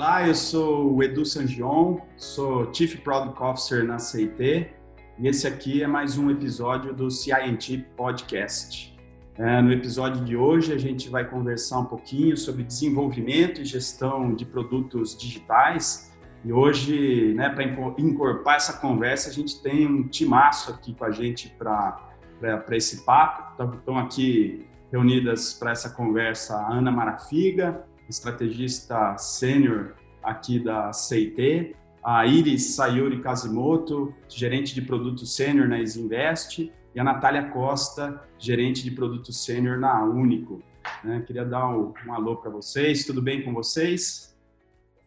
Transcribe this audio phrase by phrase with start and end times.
[0.00, 4.70] Olá, eu sou o Edu Sangion, sou Chief Product Officer na CIT
[5.18, 8.98] e esse aqui é mais um episódio do CINT Podcast.
[9.36, 14.34] É, no episódio de hoje a gente vai conversar um pouquinho sobre desenvolvimento e gestão
[14.34, 17.64] de produtos digitais e hoje, né, para
[17.98, 23.62] incorporar essa conversa, a gente tem um timaço aqui com a gente para esse papo.
[23.74, 32.26] Estão aqui reunidas para essa conversa a Ana Marafiga, estrategista sênior aqui da CIT, a
[32.26, 38.90] Iris Sayuri Kazimoto, gerente de produto sênior na Isinvest, e a Natália Costa, gerente de
[38.90, 40.62] produto sênior na Único.
[41.04, 41.22] Né?
[41.26, 44.36] Queria dar um, um alô para vocês, tudo bem com vocês?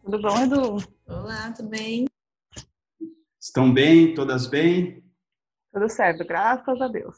[0.02, 0.76] Tudo bom, Edu?
[1.06, 2.06] Olá, tudo bem?
[3.38, 4.14] Estão bem?
[4.14, 5.04] Todas bem?
[5.72, 7.16] Tudo certo, graças a Deus.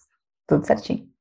[0.48, 1.15] Tudo certinho.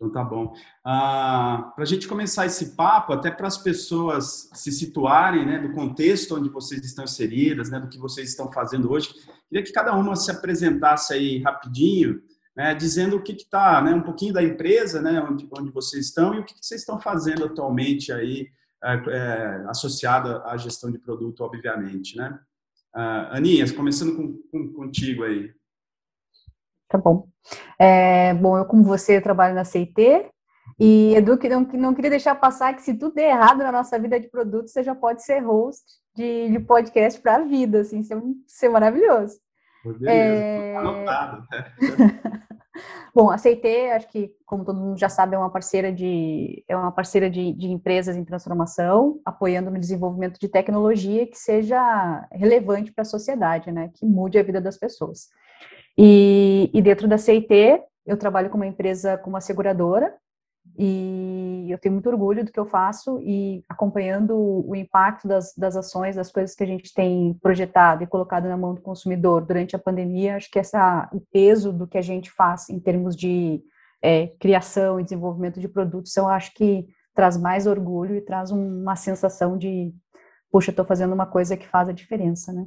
[0.00, 0.54] Então tá bom.
[0.82, 5.74] Ah, para a gente começar esse papo, até para as pessoas se situarem, né, do
[5.74, 9.12] contexto onde vocês estão inseridas, né, do que vocês estão fazendo hoje,
[9.46, 12.22] queria que cada uma se apresentasse aí rapidinho,
[12.56, 16.34] né, dizendo o que está, né, um pouquinho da empresa, né, onde, onde vocês estão
[16.34, 18.48] e o que, que vocês estão fazendo atualmente aí,
[18.82, 22.40] é, é, associado à gestão de produto, obviamente, né.
[22.94, 25.52] Ah, Aninha, começando com, com, contigo aí.
[26.88, 27.28] Tá bom.
[27.80, 30.26] É, bom, eu, como você, trabalho na CIT,
[30.78, 33.98] e Edu, que não, não queria deixar passar que se tudo der errado na nossa
[33.98, 35.82] vida de produto, você já pode ser host
[36.14, 39.38] de, de podcast para a vida, assim, isso é, maravilhoso.
[39.82, 40.76] Beleza, é...
[40.76, 41.46] anotado.
[41.50, 42.20] Né?
[43.14, 46.76] Bom, a CIT, acho que, como todo mundo já sabe, é uma parceira de, é
[46.76, 52.92] uma parceira de, de empresas em transformação, apoiando no desenvolvimento de tecnologia que seja relevante
[52.92, 55.28] para a sociedade, né, que mude a vida das pessoas.
[56.02, 60.14] E, e dentro da CIT, eu trabalho com uma empresa, com uma seguradora,
[60.78, 64.34] e eu tenho muito orgulho do que eu faço e acompanhando
[64.66, 68.56] o impacto das, das ações, das coisas que a gente tem projetado e colocado na
[68.56, 72.30] mão do consumidor durante a pandemia, acho que essa, o peso do que a gente
[72.30, 73.62] faz em termos de
[74.02, 78.96] é, criação e desenvolvimento de produtos, eu acho que traz mais orgulho e traz uma
[78.96, 79.92] sensação de,
[80.50, 82.66] puxa, estou fazendo uma coisa que faz a diferença, né?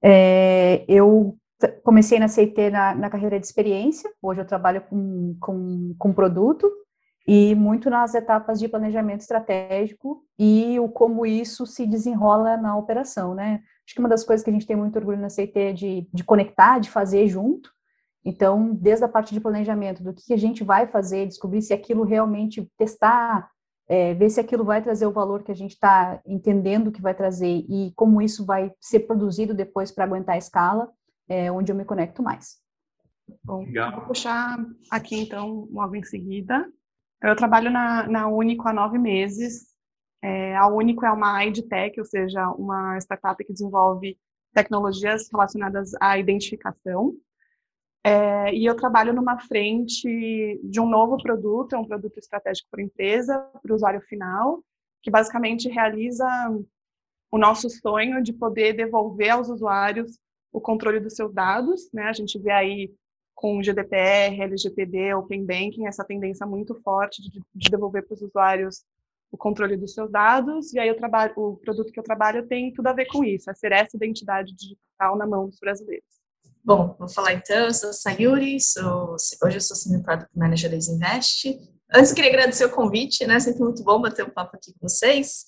[0.00, 1.36] É, eu
[1.82, 6.70] comecei na CIT na, na, carreira de experiência, hoje eu trabalho com, com, com produto
[7.26, 13.34] e muito nas etapas de planejamento estratégico e o como isso se desenrola na operação,
[13.34, 13.60] né?
[13.84, 16.08] Acho que uma das coisas que a gente tem muito orgulho na CIT é de,
[16.12, 17.70] de conectar, de fazer junto.
[18.24, 22.02] Então, desde a parte de planejamento, do que a gente vai fazer, descobrir se aquilo
[22.02, 23.48] realmente testar,
[23.88, 27.14] é, ver se aquilo vai trazer o valor que a gente está entendendo que vai
[27.14, 30.88] trazer e como isso vai ser produzido depois para aguentar a escala
[31.28, 32.58] é onde eu me conecto mais.
[33.44, 33.92] Bom, Legal.
[33.92, 34.56] vou puxar
[34.90, 36.70] aqui então logo em seguida.
[37.22, 39.74] Eu trabalho na, na Único há nove meses.
[40.22, 44.18] É, a Único é uma EdTech, ou seja, uma startup que desenvolve
[44.52, 47.14] tecnologias relacionadas à identificação.
[48.04, 52.80] É, e eu trabalho numa frente de um novo produto, é um produto estratégico para
[52.80, 54.62] a empresa, para o usuário final,
[55.02, 56.24] que basicamente realiza
[57.30, 60.18] o nosso sonho de poder devolver aos usuários
[60.56, 62.04] o controle dos seus dados, né?
[62.04, 62.90] A gente vê aí
[63.34, 68.82] com GDPR, LGPD, Open Banking, essa tendência muito forte de, de devolver para os usuários
[69.30, 72.72] o controle dos seus dados, e aí o, trabalho, o produto que eu trabalho tem
[72.72, 76.08] tudo a ver com isso, é ser essa identidade digital na mão dos brasileiros.
[76.64, 80.76] Bom, vou falar então, eu sou Sayuri, sou, hoje eu sou Senior Product Manager da
[80.76, 81.60] Invest.
[81.92, 85.44] Antes, queria agradecer o convite, né, sempre muito bom bater um papo aqui com vocês.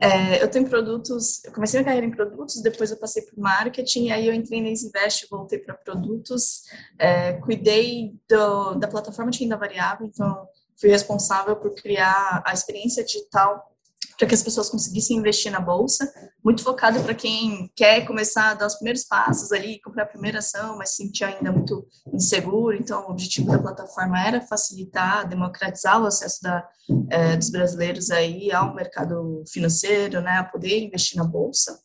[0.00, 4.10] É, eu tenho produtos, eu comecei minha carreira em produtos, depois eu passei por marketing,
[4.10, 6.62] aí eu entrei na Invest, voltei para produtos,
[6.98, 10.46] é, cuidei do, da plataforma de renda variável, então
[10.80, 13.74] fui responsável por criar a experiência digital
[14.18, 16.12] para que as pessoas conseguissem investir na bolsa,
[16.44, 20.40] muito focado para quem quer começar a dar os primeiros passos ali, comprar a primeira
[20.40, 22.76] ação, mas se sentir ainda muito inseguro.
[22.76, 26.68] Então, o objetivo da plataforma era facilitar, democratizar o acesso da,
[27.10, 31.78] é, dos brasileiros aí ao mercado financeiro, né, a poder investir na bolsa.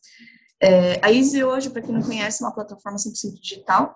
[0.60, 3.94] É, a Easy hoje, para quem não conhece, é uma plataforma 100% digital.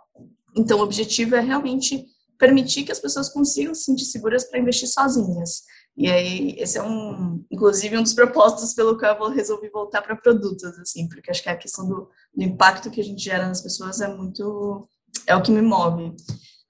[0.56, 2.06] Então, o objetivo é realmente
[2.38, 5.64] permitir que as pessoas consigam se sentir seguras para investir sozinhas.
[5.98, 10.14] E aí, esse é um, inclusive, um dos propósitos pelo qual eu resolvi voltar para
[10.14, 13.60] produtos, assim, porque acho que a questão do, do, impacto que a gente gera nas
[13.60, 14.88] pessoas é muito,
[15.26, 16.14] é o que me move.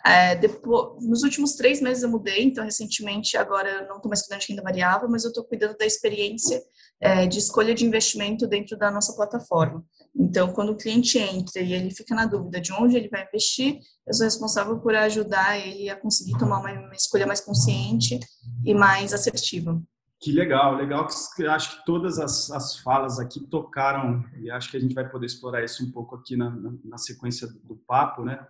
[0.02, 4.22] É, depois, nos últimos três meses eu mudei, então, recentemente, agora eu não estou mais
[4.22, 6.62] cuidando de renda variável, mas eu estou cuidando da experiência
[6.98, 9.84] é, de escolha de investimento dentro da nossa plataforma.
[10.18, 13.78] Então, quando o cliente entra e ele fica na dúvida de onde ele vai investir,
[14.04, 18.18] eu sou responsável por ajudar ele a conseguir tomar uma, escolha mais consciente
[18.64, 19.80] e mais assertiva.
[20.20, 24.76] Que legal, legal que acho que todas as, as falas aqui tocaram, e acho que
[24.76, 28.24] a gente vai poder explorar isso um pouco aqui na, na, na sequência do papo,
[28.24, 28.44] né?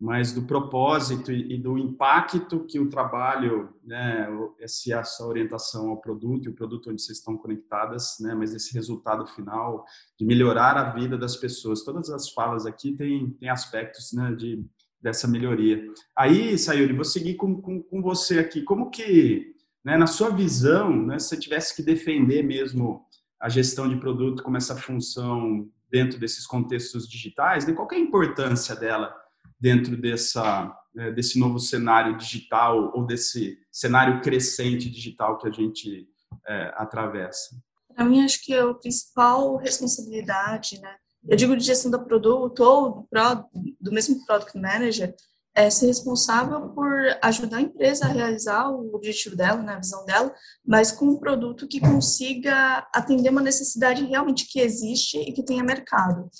[0.00, 4.28] Mas do propósito e, do impacto que o trabalho, né,
[4.60, 8.72] essa, essa orientação ao produto e o produto onde vocês estão conectadas, né, mas esse
[8.74, 9.84] resultado final
[10.16, 11.82] de melhorar a vida das pessoas.
[11.82, 14.64] Todas as falas aqui têm, têm aspectos né, de,
[15.00, 15.84] dessa melhoria.
[16.16, 18.62] Aí, Sayuri, vou seguir com, com, com você aqui.
[18.62, 19.52] Como que
[19.84, 23.04] né, na sua visão, né, se você tivesse que defender mesmo
[23.40, 27.98] a gestão de produto como essa função dentro desses contextos digitais, né, qual é a
[27.98, 29.14] importância dela
[29.60, 36.08] dentro dessa, né, desse novo cenário digital ou desse cenário crescente digital que a gente
[36.46, 37.56] é, atravessa?
[37.94, 40.94] Para mim, acho que a principal responsabilidade, né,
[41.26, 45.14] eu digo de gestão do produto ou do, do mesmo Product Manager,
[45.54, 46.88] é ser responsável por
[47.20, 50.32] ajudar a empresa a realizar o objetivo dela, né, a visão dela,
[50.64, 55.64] mas com um produto que consiga atender uma necessidade realmente que existe e que tenha
[55.64, 56.30] mercado.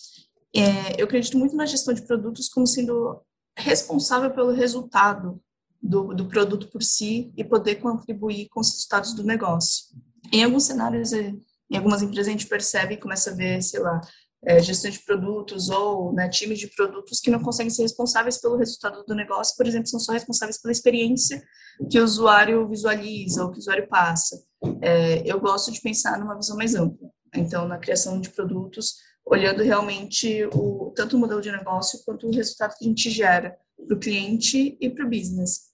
[0.54, 3.20] É, eu acredito muito na gestão de produtos como sendo
[3.56, 5.40] responsável pelo resultado
[5.82, 9.84] do, do produto por si e poder contribuir com os resultados do negócio.
[10.32, 14.00] Em alguns cenários, em algumas empresas, a gente percebe e começa a ver, sei lá,
[14.44, 18.56] é, gestão de produtos ou né, times de produtos que não conseguem ser responsáveis pelo
[18.56, 21.42] resultado do negócio, por exemplo, são só responsáveis pela experiência
[21.90, 24.40] que o usuário visualiza ou que o usuário passa.
[24.80, 27.08] É, eu gosto de pensar numa visão mais ampla.
[27.34, 28.94] Então, na criação de produtos,
[29.30, 33.56] olhando realmente o, tanto o modelo de negócio quanto o resultado que a gente gera
[33.86, 35.68] para o cliente e para o business.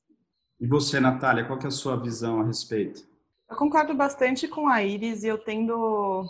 [0.60, 3.06] E você, Natália, qual é a sua visão a respeito?
[3.48, 6.24] Eu concordo bastante com a Iris e eu tendo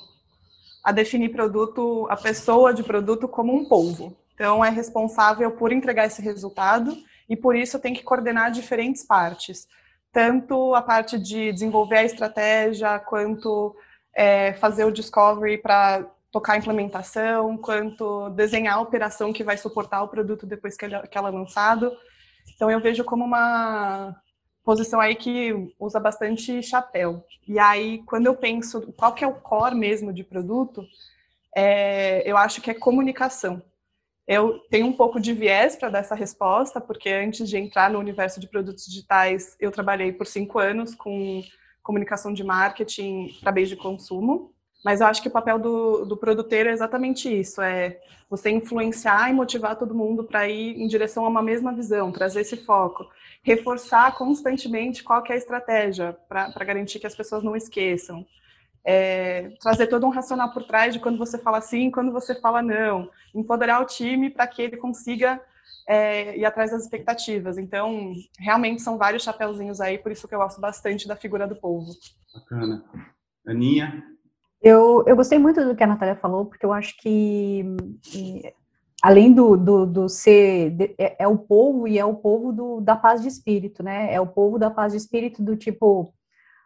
[0.84, 4.14] a definir produto, a pessoa de produto como um polvo.
[4.34, 6.94] Então, é responsável por entregar esse resultado
[7.28, 9.66] e por isso tem que coordenar diferentes partes,
[10.12, 13.74] tanto a parte de desenvolver a estratégia, quanto
[14.14, 20.02] é, fazer o discovery para tocar a implementação, quanto desenhar a operação que vai suportar
[20.02, 21.96] o produto depois que, ele, que ela é lançado.
[22.52, 24.16] Então, eu vejo como uma
[24.64, 27.24] posição aí que usa bastante chapéu.
[27.46, 30.84] E aí, quando eu penso qual que é o core mesmo de produto,
[31.54, 33.62] é, eu acho que é comunicação.
[34.26, 38.00] Eu tenho um pouco de viés para dar essa resposta, porque antes de entrar no
[38.00, 41.44] universo de produtos digitais, eu trabalhei por cinco anos com
[41.80, 44.53] comunicação de marketing para bens de consumo.
[44.84, 47.98] Mas eu acho que o papel do, do produteiro é exatamente isso: é
[48.28, 52.42] você influenciar e motivar todo mundo para ir em direção a uma mesma visão, trazer
[52.42, 53.08] esse foco
[53.44, 58.26] reforçar constantemente qual é a estratégia para garantir que as pessoas não esqueçam.
[58.86, 62.62] É, trazer todo um racional por trás de quando você fala sim, quando você fala
[62.62, 65.40] não, empoderar o time para que ele consiga
[65.86, 67.58] é, ir atrás das expectativas.
[67.58, 71.56] Então, realmente são vários chapéuzinhos aí, por isso que eu gosto bastante da figura do
[71.56, 71.92] povo.
[72.34, 72.82] Bacana.
[73.46, 74.02] Aninha?
[74.64, 77.62] Eu, eu gostei muito do que a Natália falou, porque eu acho que
[79.02, 82.96] além do, do, do ser, é, é, o povo e é o povo do, da
[82.96, 84.10] paz de espírito, né?
[84.10, 86.14] É o povo da paz de espírito do tipo,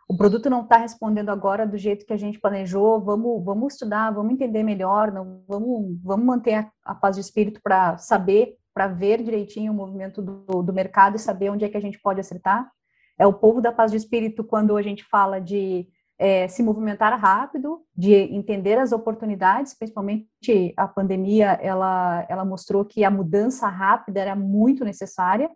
[0.09, 4.13] o produto não está respondendo agora do jeito que a gente planejou, vamos, vamos estudar,
[4.13, 8.87] vamos entender melhor, não, vamos, vamos manter a, a paz de espírito para saber, para
[8.87, 12.21] ver direitinho o movimento do, do mercado e saber onde é que a gente pode
[12.21, 12.71] acertar.
[13.19, 17.19] É o povo da paz de espírito quando a gente fala de é, se movimentar
[17.19, 24.21] rápido, de entender as oportunidades, principalmente a pandemia, ela, ela mostrou que a mudança rápida
[24.21, 25.49] era muito necessária.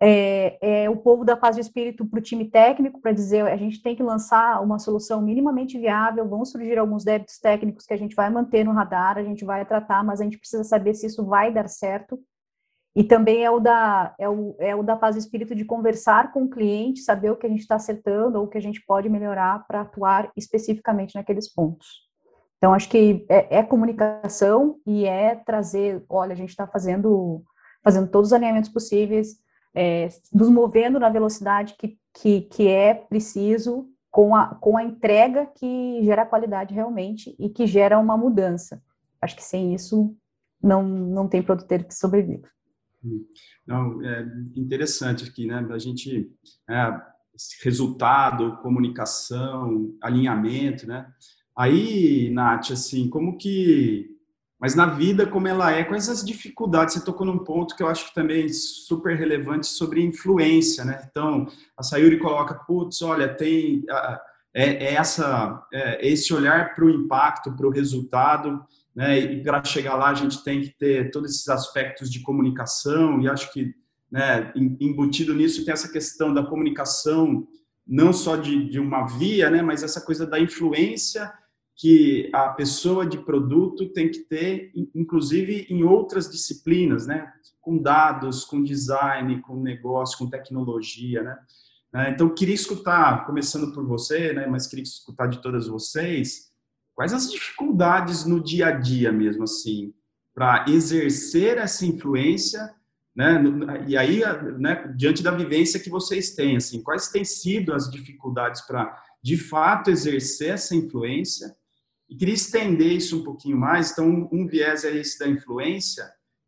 [0.00, 3.56] É, é o povo da paz de espírito para o time técnico, para dizer a
[3.56, 7.96] gente tem que lançar uma solução minimamente viável, vão surgir alguns débitos técnicos que a
[7.96, 11.06] gente vai manter no radar, a gente vai tratar, mas a gente precisa saber se
[11.06, 12.18] isso vai dar certo.
[12.96, 16.32] E também é o da, é o, é o da paz de espírito de conversar
[16.32, 18.80] com o cliente, saber o que a gente está acertando ou o que a gente
[18.86, 22.06] pode melhorar para atuar especificamente naqueles pontos.
[22.56, 27.44] Então, acho que é, é comunicação e é trazer, olha, a gente está fazendo,
[27.84, 29.36] fazendo todos os alinhamentos possíveis,
[29.74, 35.44] é, nos movendo na velocidade que, que, que é preciso, com a, com a entrega
[35.54, 38.82] que gera qualidade realmente e que gera uma mudança.
[39.20, 40.16] Acho que sem isso
[40.62, 42.48] não, não tem produto que sobreviva.
[43.66, 45.66] Não, é interessante aqui, né?
[45.70, 46.30] A gente,
[46.68, 47.00] é,
[47.62, 51.06] resultado, comunicação, alinhamento, né?
[51.56, 54.14] Aí, Nath, assim, como que.
[54.58, 56.94] Mas na vida, como ela é, quais as dificuldades?
[56.94, 61.06] Você tocou num ponto que eu acho que também é super relevante sobre influência, né?
[61.10, 61.46] Então,
[61.76, 63.84] a Sayuri coloca, putz, olha, tem.
[64.54, 68.64] É, é essa, é esse olhar para o impacto, para o resultado,
[68.96, 69.18] né?
[69.18, 73.28] E para chegar lá a gente tem que ter todos esses aspectos de comunicação e
[73.28, 73.74] acho que
[74.10, 77.46] né, embutido nisso tem essa questão da comunicação
[77.86, 81.30] não só de, de uma via, né, mas essa coisa da influência
[81.76, 88.44] que a pessoa de produto tem que ter, inclusive em outras disciplinas, né, com dados,
[88.44, 91.38] com design, com negócio, com tecnologia, né.
[91.94, 96.45] É, então, queria escutar, começando por você, né, mas queria escutar de todas vocês,
[96.96, 99.94] quais as dificuldades no dia a dia mesmo, assim,
[100.34, 102.74] para exercer essa influência
[103.16, 103.42] né?
[103.88, 104.20] E aí,
[104.58, 109.38] né, diante da vivência que vocês têm, assim, quais têm sido as dificuldades para, de
[109.38, 111.56] fato, exercer essa influência?
[112.10, 113.90] E queria estender isso um pouquinho mais.
[113.90, 116.04] Então, um viés é esse da influência,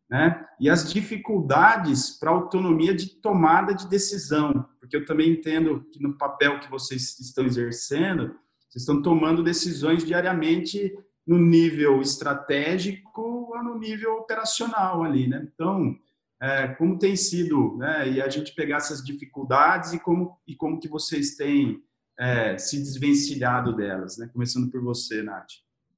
[0.07, 0.45] né?
[0.59, 6.19] E as dificuldades para autonomia de tomada de decisão, porque eu também entendo que no
[6.19, 8.35] papel que vocês estão exercendo,
[8.69, 10.95] vocês estão tomando decisões diariamente
[11.25, 15.47] no nível estratégico ou no nível operacional ali, né?
[15.53, 15.95] Então,
[16.41, 20.79] é, como tem sido, né, e a gente pegar essas dificuldades e como, e como
[20.79, 21.83] que vocês têm
[22.17, 24.29] é, se desvencilhado delas, né?
[24.31, 25.47] Começando por você, Nath.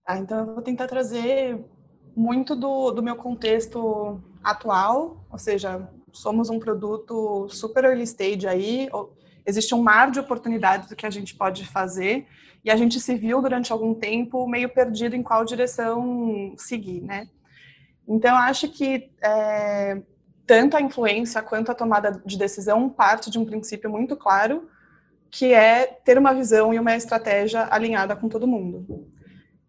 [0.05, 1.63] Ah, então eu vou tentar trazer
[2.15, 8.89] muito do, do meu contexto atual, ou seja, somos um produto super early stage aí,
[9.45, 12.27] existe um mar de oportunidades do que a gente pode fazer,
[12.63, 17.27] e a gente se viu durante algum tempo meio perdido em qual direção seguir, né?
[18.07, 20.01] Então, acho que é,
[20.45, 24.69] tanto a influência quanto a tomada de decisão parte de um princípio muito claro,
[25.29, 29.07] que é ter uma visão e uma estratégia alinhada com todo mundo.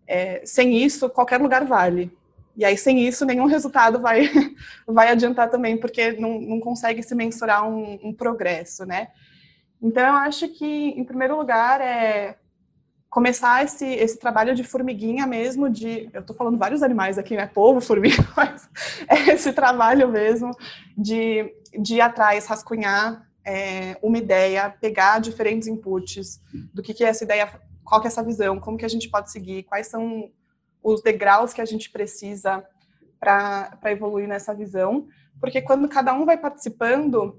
[0.07, 2.11] É, sem isso, qualquer lugar vale.
[2.57, 4.29] E aí, sem isso, nenhum resultado vai,
[4.87, 9.09] vai adiantar também, porque não, não consegue se mensurar um, um progresso, né?
[9.83, 12.39] Então, eu acho que, em primeiro lugar, é
[13.13, 17.47] começar esse, esse trabalho de formiguinha mesmo, de, eu estou falando vários animais aqui, né,
[17.47, 18.67] povo, formiga, mas
[19.07, 20.51] é esse trabalho mesmo
[20.97, 26.41] de, de ir atrás, rascunhar é, uma ideia, pegar diferentes inputs
[26.73, 27.53] do que, que é essa ideia,
[27.85, 30.31] qual que é essa visão, como que a gente pode seguir, quais são
[30.83, 32.65] os degraus que a gente precisa
[33.21, 35.07] para evoluir nessa visão,
[35.39, 37.37] porque quando cada um vai participando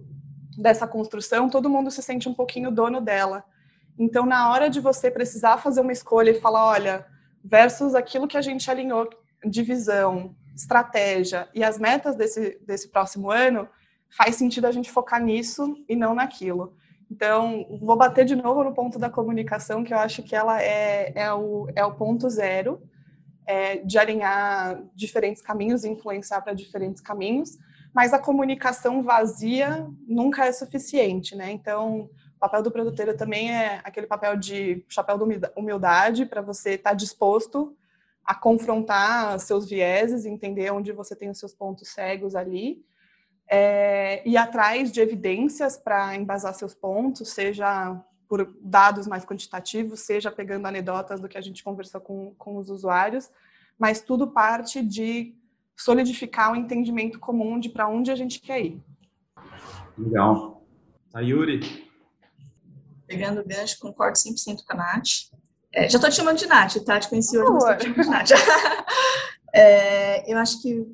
[0.58, 3.44] dessa construção, todo mundo se sente um pouquinho dono dela,
[3.98, 7.06] então, na hora de você precisar fazer uma escolha e falar, olha,
[7.44, 9.10] versus aquilo que a gente alinhou
[9.46, 13.68] de visão, estratégia e as metas desse, desse próximo ano,
[14.10, 16.76] faz sentido a gente focar nisso e não naquilo.
[17.10, 21.12] Então, vou bater de novo no ponto da comunicação, que eu acho que ela é,
[21.16, 22.82] é, o, é o ponto zero
[23.46, 27.60] é, de alinhar diferentes caminhos influenciar para diferentes caminhos,
[27.94, 31.52] mas a comunicação vazia nunca é suficiente, né?
[31.52, 32.10] Então,
[32.44, 36.96] papel do produtor também é aquele papel de chapéu de humildade para você estar tá
[36.96, 37.74] disposto
[38.26, 42.84] a confrontar seus vieses, entender onde você tem os seus pontos cegos ali,
[43.50, 47.98] é, atrás de evidências para embasar seus pontos, seja
[48.28, 52.70] por dados mais quantitativos, seja pegando anedotas do que a gente conversou com, com os
[52.70, 53.30] usuários,
[53.78, 55.34] mas tudo parte de
[55.76, 58.82] solidificar o um entendimento comum de para onde a gente quer ir.
[59.98, 60.66] Legal.
[61.12, 61.84] Sayuri,
[63.08, 65.32] pegando o gancho, concordo 100% com a Nath.
[65.72, 67.00] É, já estou te chamando de Nath, tá?
[67.00, 68.30] Te conheci hoje, mas estou te chamando de Nath.
[69.54, 70.86] é, eu acho que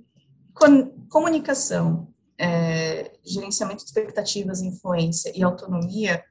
[1.09, 6.23] comunicação, é, gerenciamento de expectativas, influência e autonomia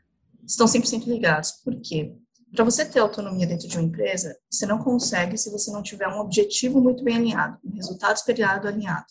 [0.47, 1.53] estão 100% ligados.
[1.53, 2.15] Por quê?
[2.55, 6.09] Para você ter autonomia dentro de uma empresa, você não consegue se você não tiver
[6.09, 9.07] um objetivo muito bem alinhado, um resultado esperado alinhado.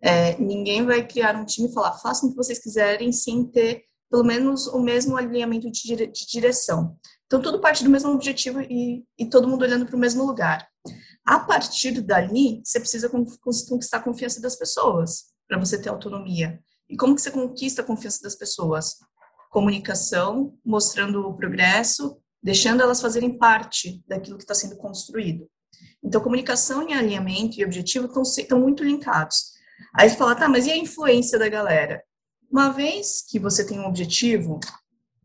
[0.00, 3.84] É, ninguém vai criar um time e falar, façam o que vocês quiserem sem ter
[4.10, 6.96] pelo menos o mesmo alinhamento de, dire de direção.
[7.26, 10.66] Então, tudo parte do mesmo objetivo e, e todo mundo olhando para o mesmo lugar.
[11.26, 16.58] A partir dali, você precisa conquistar a confiança das pessoas para você ter autonomia.
[16.88, 18.96] E como que você conquista a confiança das pessoas?
[19.50, 25.48] Comunicação, mostrando o progresso, deixando elas fazerem parte daquilo que está sendo construído.
[26.02, 29.52] Então, comunicação e alinhamento e objetivo estão, muito linkados.
[29.94, 32.02] Aí você fala, tá, mas e a influência da galera?
[32.50, 34.58] Uma vez que você tem um objetivo,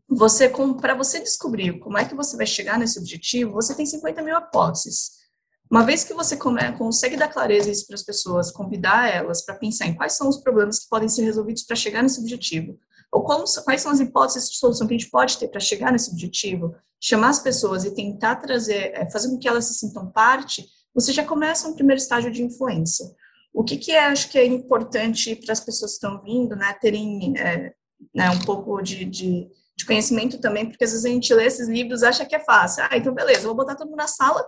[0.08, 0.48] você
[0.80, 4.36] para você descobrir como é que você vai chegar nesse objetivo, você tem 50 mil
[4.36, 5.24] hipóteses.
[5.70, 9.54] Uma vez que você come, consegue dar clareza isso para as pessoas, convidar elas para
[9.54, 12.78] pensar em quais são os problemas que podem ser resolvidos para chegar nesse objetivo,
[13.10, 15.90] ou como, quais são as hipóteses de solução que a gente pode ter para chegar
[15.90, 20.10] nesse objetivo, chamar as pessoas e tentar trazer, é, fazer com que elas se sintam
[20.10, 23.04] parte, você já começa um primeiro estágio de influência.
[23.52, 26.72] O que, que é, acho que é importante para as pessoas que estão vindo, né,
[26.80, 27.74] terem é,
[28.14, 29.46] né, um pouco de, de,
[29.76, 32.84] de, conhecimento também, porque às vezes a gente lê esses livros acha que é fácil.
[32.90, 34.42] Ah, então beleza, vou botar todo mundo na sala,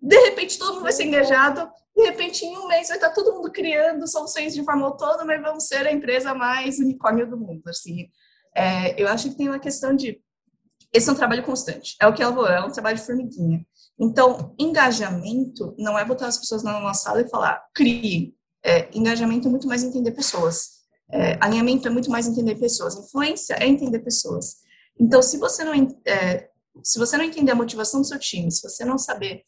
[0.00, 3.34] de repente todo mundo vai ser engajado, de repente em um mês vai estar todo
[3.34, 7.68] mundo criando soluções de forma autônoma e vamos ser a empresa mais unicórnio do mundo,
[7.68, 8.08] assim.
[8.56, 10.18] É, eu acho que tem uma questão de
[10.92, 11.96] esse é um trabalho constante.
[12.00, 13.64] É o que ela falou, é um trabalho de formiguinha.
[13.98, 18.34] Então, engajamento não é botar as pessoas na sala e falar, crie.
[18.64, 20.78] É, engajamento é muito mais entender pessoas.
[21.10, 22.96] É, alinhamento é muito mais entender pessoas.
[22.96, 24.56] Influência é entender pessoas.
[24.98, 25.72] Então, se você não,
[26.06, 26.48] é,
[26.82, 29.42] se você não entender a motivação do seu time, se você não saber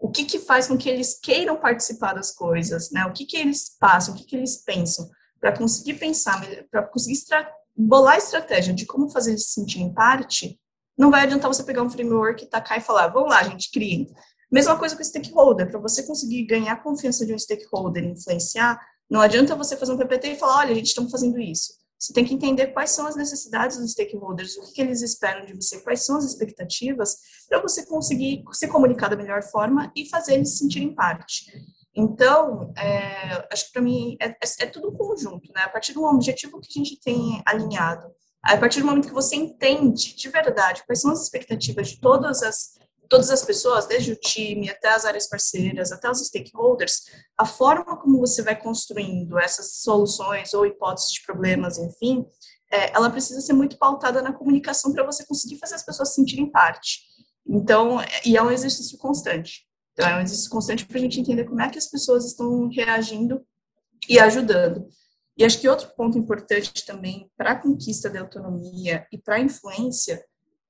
[0.00, 3.04] o que, que faz com que eles queiram participar das coisas, né?
[3.04, 5.08] O que, que eles passam, o que, que eles pensam,
[5.38, 7.18] para conseguir pensar, para conseguir
[7.76, 10.58] bolar a estratégia de como fazer eles se sentirem parte,
[11.00, 14.06] não vai adiantar você pegar um framework, tacar e falar, vamos lá, gente, criem.
[14.52, 18.08] Mesma coisa com o stakeholder, para você conseguir ganhar a confiança de um stakeholder e
[18.08, 18.78] influenciar,
[19.08, 21.72] não adianta você fazer um PPT e falar, olha, a gente, estamos fazendo isso.
[21.98, 25.46] Você tem que entender quais são as necessidades dos stakeholders, o que, que eles esperam
[25.46, 27.16] de você, quais são as expectativas,
[27.48, 31.50] para você conseguir se comunicar da melhor forma e fazer eles se sentirem parte.
[31.94, 35.62] Então, é, acho que para mim é, é, é, tudo um conjunto, né?
[35.62, 38.06] A partir do objetivo que a gente tem alinhado,
[38.42, 42.42] a partir do momento que você entende de verdade quais são as expectativas de todas
[42.42, 42.80] as
[43.10, 47.06] todas as pessoas, desde o time até as áreas parceiras, até os stakeholders,
[47.36, 52.24] a forma como você vai construindo essas soluções ou hipóteses de problemas, enfim,
[52.70, 56.48] é, ela precisa ser muito pautada na comunicação para você conseguir fazer as pessoas sentirem
[56.48, 57.00] parte.
[57.44, 59.66] Então, e é um exercício constante.
[59.92, 62.68] Então, é um exercício constante para a gente entender como é que as pessoas estão
[62.68, 63.44] reagindo
[64.08, 64.86] e ajudando.
[65.36, 69.40] E acho que outro ponto importante também para a conquista da autonomia e para a
[69.40, 70.22] influência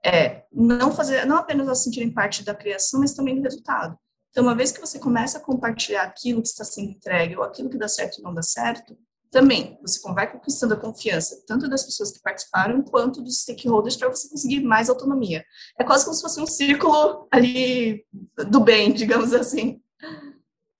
[0.05, 3.99] é não fazer, não apenas elas sentirem parte da criação, mas também do resultado.
[4.31, 7.69] Então, uma vez que você começa a compartilhar aquilo que está sendo entregue ou aquilo
[7.69, 8.97] que dá certo e não dá certo,
[9.31, 14.09] também você vai conquistando a confiança tanto das pessoas que participaram quanto dos stakeholders para
[14.09, 15.45] você conseguir mais autonomia.
[15.79, 18.05] É quase como se fosse um círculo ali
[18.49, 19.81] do bem, digamos assim.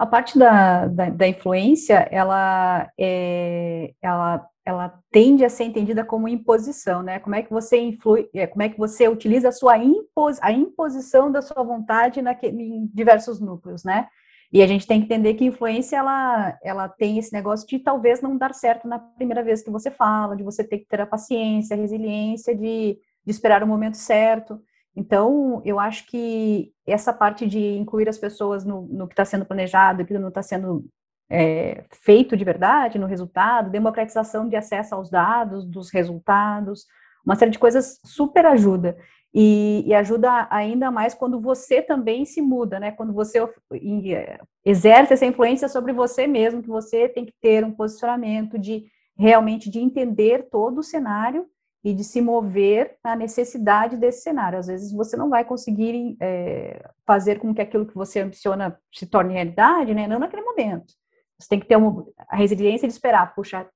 [0.01, 6.29] A parte da, da, da influência, ela, é, ela ela tende a ser entendida como
[6.29, 7.19] imposição, né?
[7.19, 10.53] Como é que você influi, é, como é que você utiliza a sua impos, a
[10.53, 14.09] imposição da sua vontade naquele, em diversos núcleos, né?
[14.51, 18.23] E a gente tem que entender que influência ela, ela tem esse negócio de talvez
[18.23, 21.07] não dar certo na primeira vez que você fala, de você ter que ter a
[21.07, 24.61] paciência, a resiliência de, de esperar o momento certo.
[24.95, 29.45] Então, eu acho que essa parte de incluir as pessoas no, no que está sendo
[29.45, 30.85] planejado, que não está sendo
[31.31, 36.87] é, feito de verdade no resultado, democratização de acesso aos dados, dos resultados,
[37.25, 38.97] uma série de coisas super ajuda.
[39.33, 42.91] E, e, ajuda ainda mais quando você também se muda, né?
[42.91, 47.71] Quando você é, exerce essa influência sobre você mesmo, que você tem que ter um
[47.71, 51.47] posicionamento de realmente de entender todo o cenário
[51.83, 54.59] e de se mover na necessidade desse cenário.
[54.59, 59.07] Às vezes você não vai conseguir é, fazer com que aquilo que você ambiciona se
[59.07, 60.07] torne realidade, né?
[60.07, 60.93] Não naquele momento.
[61.39, 63.67] Você tem que ter uma, a resiliência de esperar, puxa,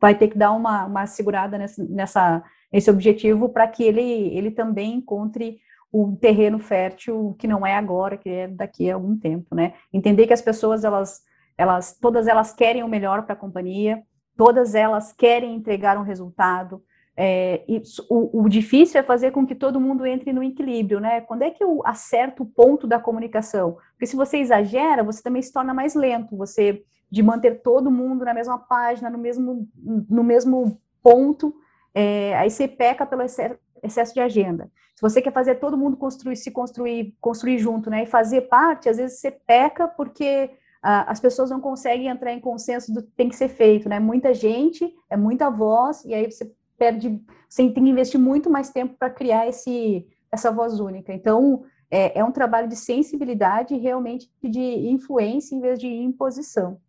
[0.00, 4.52] vai ter que dar uma, uma segurada nessa, nessa, nesse objetivo para que ele, ele
[4.52, 5.58] também encontre
[5.92, 9.74] um terreno fértil que não é agora, que é daqui a algum tempo, né?
[9.92, 11.22] Entender que as pessoas, elas,
[11.56, 14.02] elas todas elas querem o melhor para a companhia,
[14.36, 16.82] todas elas querem entregar um resultado,
[17.20, 17.64] é,
[18.08, 21.20] o, o, difícil é fazer com que todo mundo entre no equilíbrio, né?
[21.20, 23.76] Quando é que eu acerto o ponto da comunicação?
[23.90, 28.24] Porque se você exagera, você também se torna mais lento, você de manter todo mundo
[28.24, 29.68] na mesma página, no mesmo,
[30.08, 31.52] no mesmo ponto,
[31.92, 34.70] é, aí você peca pelo excesso de agenda.
[34.94, 38.88] Se você quer fazer todo mundo construir, se construir, construir junto, né, e fazer parte,
[38.88, 40.50] às vezes você peca porque
[40.80, 43.98] as pessoas não conseguem entrar em consenso do que tem que ser feito, né?
[43.98, 48.70] Muita gente, é muita voz, e aí você perde, você tem que investir muito mais
[48.70, 51.12] tempo para criar esse, essa voz única.
[51.12, 56.80] Então, é, é um trabalho de sensibilidade realmente de influência em vez de imposição.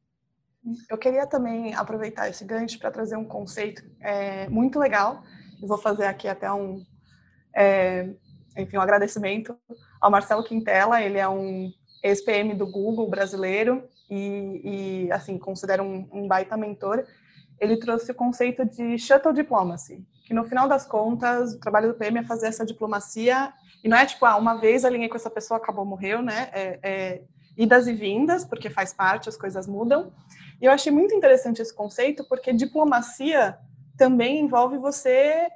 [0.89, 5.23] Eu queria também aproveitar esse gancho para trazer um conceito é, muito legal.
[5.61, 6.83] Eu vou fazer aqui até um,
[7.55, 8.09] é,
[8.57, 9.57] enfim, um agradecimento
[10.01, 11.01] ao Marcelo Quintela.
[11.01, 11.71] Ele é um
[12.03, 17.05] ex-PM do Google brasileiro e, e assim, considero um, um baita mentor.
[17.59, 21.93] Ele trouxe o conceito de shuttle diplomacy, que no final das contas, o trabalho do
[21.95, 25.29] PM é fazer essa diplomacia e não é tipo, ah, uma vez alinhei com essa
[25.29, 26.49] pessoa, acabou, morreu, né?
[26.53, 27.21] É, é
[27.57, 30.13] idas e vindas, porque faz parte, as coisas mudam.
[30.61, 33.57] E eu achei muito interessante esse conceito, porque diplomacia
[33.97, 35.49] também envolve você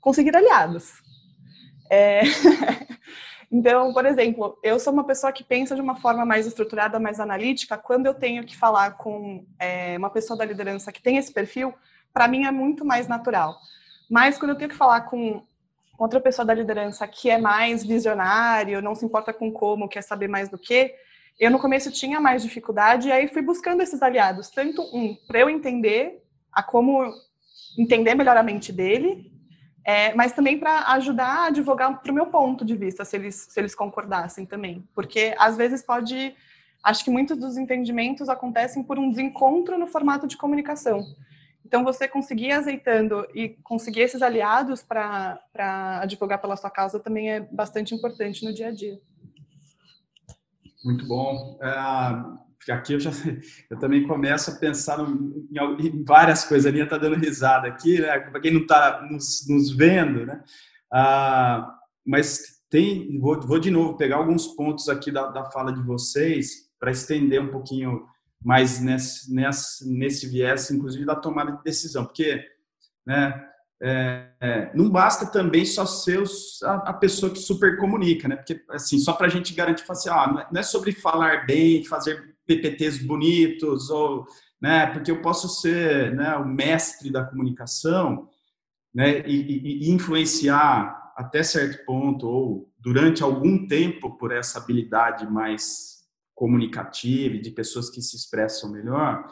[0.00, 1.02] conseguir aliados.
[1.90, 2.22] É...
[3.50, 7.20] então, por exemplo, eu sou uma pessoa que pensa de uma forma mais estruturada, mais
[7.20, 7.78] analítica.
[7.78, 11.72] Quando eu tenho que falar com é, uma pessoa da liderança que tem esse perfil,
[12.12, 13.56] para mim é muito mais natural.
[14.10, 15.42] Mas quando eu tenho que falar com
[15.98, 20.28] outra pessoa da liderança que é mais visionário, não se importa com como, quer saber
[20.28, 20.94] mais do que,
[21.38, 25.40] eu no começo tinha mais dificuldade e aí fui buscando esses aliados, tanto um para
[25.40, 27.12] eu entender a como
[27.78, 29.30] entender melhor a mente dele,
[29.86, 33.46] é, mas também para ajudar a advogar para o meu ponto de vista, se eles,
[33.48, 34.84] se eles concordassem também.
[34.92, 36.34] Porque às vezes pode.
[36.82, 41.04] Acho que muitos dos entendimentos acontecem por um desencontro no formato de comunicação.
[41.64, 45.38] Então, você conseguir azeitando e conseguir esses aliados para
[46.00, 49.00] advogar pela sua causa também é bastante importante no dia a dia.
[50.84, 51.58] Muito bom.
[51.62, 53.10] É, aqui eu já
[53.70, 55.48] eu também começo a pensar em,
[55.80, 56.66] em várias coisas.
[56.66, 58.18] A Aninha está dando risada aqui, né?
[58.18, 60.42] Para quem não está nos, nos, vendo, né?
[60.92, 65.82] Ah, mas tem, vou, vou de novo pegar alguns pontos aqui da, da fala de
[65.82, 68.06] vocês para estender um pouquinho
[68.42, 72.44] mais nesse, nesse, nesse viés, inclusive, da tomada de decisão, porque
[73.04, 73.44] né,
[73.82, 78.36] é, é, não basta também só ser os, a, a, pessoa que super comunica, né?
[78.36, 82.35] Porque, assim, só para a gente garantir, assim, ah, não é sobre falar bem, fazer
[82.46, 84.26] PPTs bonitos, ou,
[84.60, 84.86] né?
[84.86, 88.28] Porque eu posso ser né, o mestre da comunicação,
[88.94, 89.26] né?
[89.26, 95.96] E, e, influenciar até certo ponto, ou durante algum tempo, por essa habilidade mais
[96.34, 99.26] comunicativa de pessoas que se expressam melhor,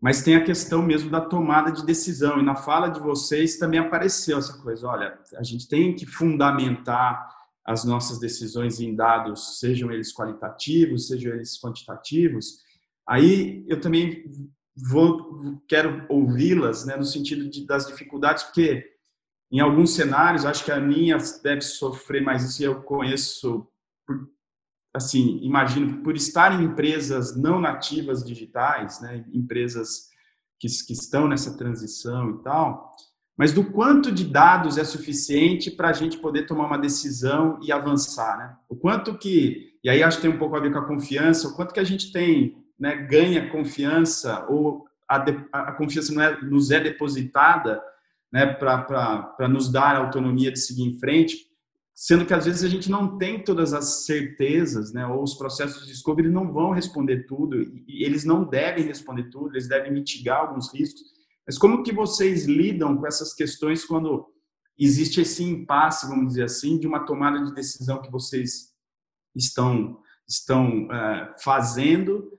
[0.00, 2.40] mas tem a questão mesmo da tomada de decisão.
[2.40, 7.41] E na fala de vocês também apareceu essa coisa: olha, a gente tem que fundamentar
[7.64, 12.58] as nossas decisões em dados, sejam eles qualitativos, sejam eles quantitativos.
[13.08, 14.24] Aí eu também
[14.76, 18.90] vou quero ouvi-las, né, no sentido de, das dificuldades, porque
[19.50, 23.68] em alguns cenários, acho que a minha deve sofrer mais isso, eu conheço
[24.06, 24.28] por
[24.94, 30.10] assim, imagino, por estar em empresas não nativas digitais, né, empresas
[30.60, 32.94] que, que estão nessa transição e tal,
[33.36, 37.72] mas do quanto de dados é suficiente para a gente poder tomar uma decisão e
[37.72, 38.56] avançar, né?
[38.68, 41.48] O quanto que, e aí acho que tem um pouco a ver com a confiança,
[41.48, 45.16] o quanto que a gente tem, né, ganha confiança ou a,
[45.52, 47.82] a confiança não é, nos é depositada,
[48.32, 51.36] né, para nos dar a autonomia de seguir em frente,
[51.94, 55.06] sendo que às vezes a gente não tem todas as certezas, né?
[55.06, 59.52] Ou os processos de discovery não vão responder tudo e eles não devem responder tudo,
[59.52, 61.02] eles devem mitigar alguns riscos.
[61.46, 64.26] Mas como que vocês lidam com essas questões quando
[64.78, 68.72] existe esse impasse, vamos dizer assim, de uma tomada de decisão que vocês
[69.34, 72.32] estão estão uh, fazendo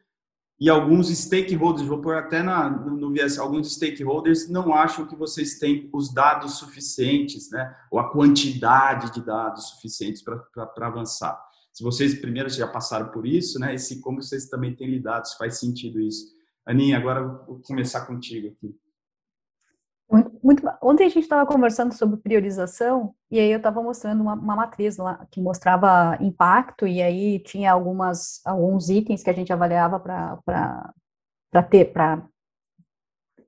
[0.60, 5.60] e alguns stakeholders, vou pôr até na, no viés, alguns stakeholders não acham que vocês
[5.60, 11.38] têm os dados suficientes, né, ou a quantidade de dados suficientes para avançar.
[11.74, 15.28] Se vocês primeiro já passaram por isso, né, e se como vocês também têm lidado,
[15.28, 16.34] se faz sentido isso.
[16.66, 18.74] Aninha, agora vou começar contigo aqui.
[20.44, 24.58] Muito, ontem a gente estava conversando sobre priorização e aí eu estava mostrando uma, uma,
[24.58, 29.98] matriz lá que mostrava impacto e aí tinha algumas alguns itens que a gente avaliava
[30.02, 32.28] para ter para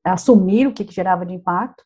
[0.06, 1.84] assumir o que, que, gerava de impacto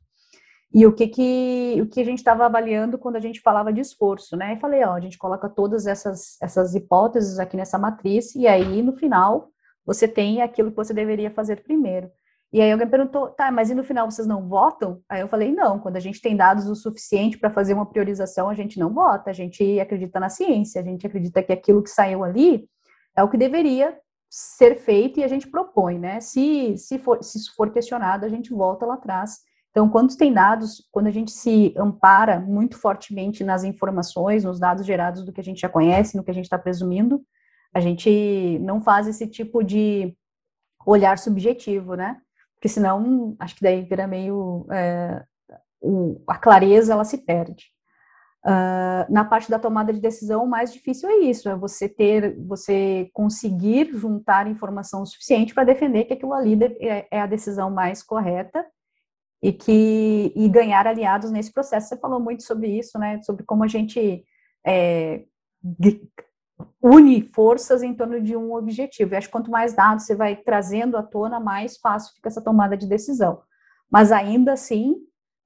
[0.72, 3.82] e o que que o que a gente estava avaliando quando a gente falava de
[3.82, 4.54] esforço, né?
[4.54, 8.84] E falei, ó, a gente coloca todas essas essas hipóteses aqui nessa matriz e aí
[8.84, 9.50] no final
[9.84, 12.12] você tem aquilo que você deveria fazer primeiro.
[12.52, 15.02] E aí alguém perguntou, tá, mas e no final vocês não votam?
[15.08, 18.50] Aí eu falei, não, quando a gente tem dados o suficiente para fazer uma priorização,
[18.50, 21.90] a gente não vota, a gente acredita na ciência, a gente acredita que aquilo que
[21.90, 22.68] saiu ali
[23.16, 23.96] é o que deveria
[24.30, 26.20] ser feito e a gente propõe, né?
[26.22, 29.40] Se, se, for, se isso for questionado, a gente volta lá atrás.
[29.72, 34.86] Então, quando tem dados, quando a gente se ampara muito fortemente nas informações, nos dados
[34.86, 37.22] gerados do que a gente já conhece, no que a gente está presumindo,
[37.74, 40.16] a gente não faz esse tipo de
[40.86, 42.20] olhar subjetivo, né?
[42.60, 45.24] Porque senão acho que daí vira meio é,
[45.82, 47.67] o, a clareza ela se perde.
[48.45, 52.38] Uh, na parte da tomada de decisão, o mais difícil é isso, é você ter,
[52.45, 58.04] você conseguir juntar informação suficiente para defender que aquilo ali é, é a decisão mais
[58.04, 58.65] correta
[59.41, 61.88] e que e ganhar aliados nesse processo.
[61.88, 63.22] Você falou muito sobre isso, né?
[63.24, 64.24] Sobre como a gente
[64.65, 65.24] é,
[66.82, 69.13] une forças em torno de um objetivo.
[69.13, 72.41] E acho que quanto mais dados você vai trazendo à tona, mais fácil fica essa
[72.41, 73.41] tomada de decisão.
[73.91, 74.95] Mas ainda assim,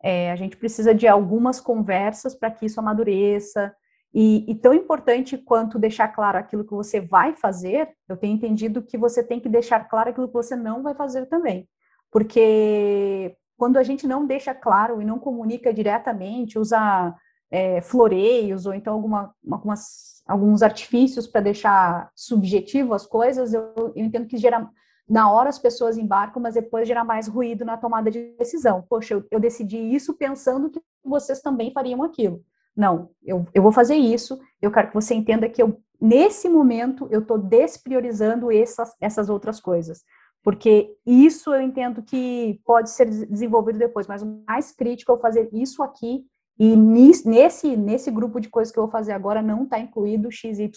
[0.02, 3.74] é, a gente precisa de algumas conversas para que isso amadureça.
[4.14, 8.84] E, e, tão importante quanto deixar claro aquilo que você vai fazer, eu tenho entendido
[8.84, 11.68] que você tem que deixar claro aquilo que você não vai fazer também.
[12.12, 17.16] Porque quando a gente não deixa claro e não comunica diretamente, usa
[17.50, 23.94] é, floreios ou então alguma, algumas alguns artifícios para deixar subjetivo as coisas, eu, eu,
[23.96, 24.70] entendo que gera,
[25.08, 28.86] na hora as pessoas embarcam, mas depois gera mais ruído na tomada de decisão.
[28.90, 32.42] Poxa, eu, eu decidi isso pensando que vocês também fariam aquilo.
[32.76, 37.08] Não, eu, eu vou fazer isso, eu quero que você entenda que eu, nesse momento,
[37.12, 40.04] eu estou despriorizando essas, essas outras coisas.
[40.44, 45.50] Porque isso eu entendo que pode ser desenvolvido depois, mas o mais crítico é fazer
[45.54, 46.26] isso aqui
[46.60, 50.70] E nesse, nesse grupo de coisas que eu vou fazer agora não está incluído XYZ.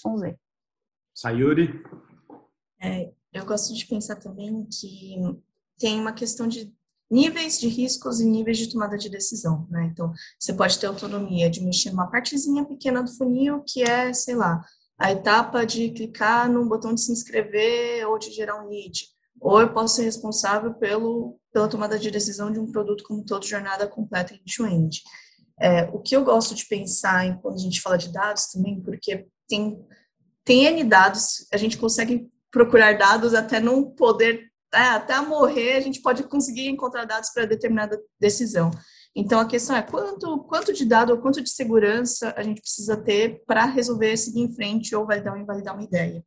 [1.15, 1.83] Sayuri?
[2.81, 5.17] É, eu gosto de pensar também que
[5.79, 6.75] tem uma questão de
[7.11, 9.89] níveis de riscos e níveis de tomada de decisão, né?
[9.93, 14.35] Então, você pode ter autonomia de mexer numa partezinha pequena do funil, que é, sei
[14.35, 14.65] lá,
[14.99, 19.07] a etapa de clicar no botão de se inscrever ou de gerar um lead.
[19.41, 23.47] Ou eu posso ser responsável pelo, pela tomada de decisão de um produto como todo
[23.47, 25.03] jornada completa end-to-end.
[25.61, 28.81] É, o que eu gosto de pensar em, quando a gente fala de dados também,
[28.81, 29.79] porque tem,
[30.45, 35.81] tem N dados, a gente consegue procurar dados até não poder é, até morrer, a
[35.81, 38.71] gente pode conseguir encontrar dados para determinada decisão.
[39.15, 42.97] Então, a questão é quanto, quanto de dado ou quanto de segurança a gente precisa
[42.97, 46.23] ter para resolver seguir em frente ou validar ou invalidar uma ideia.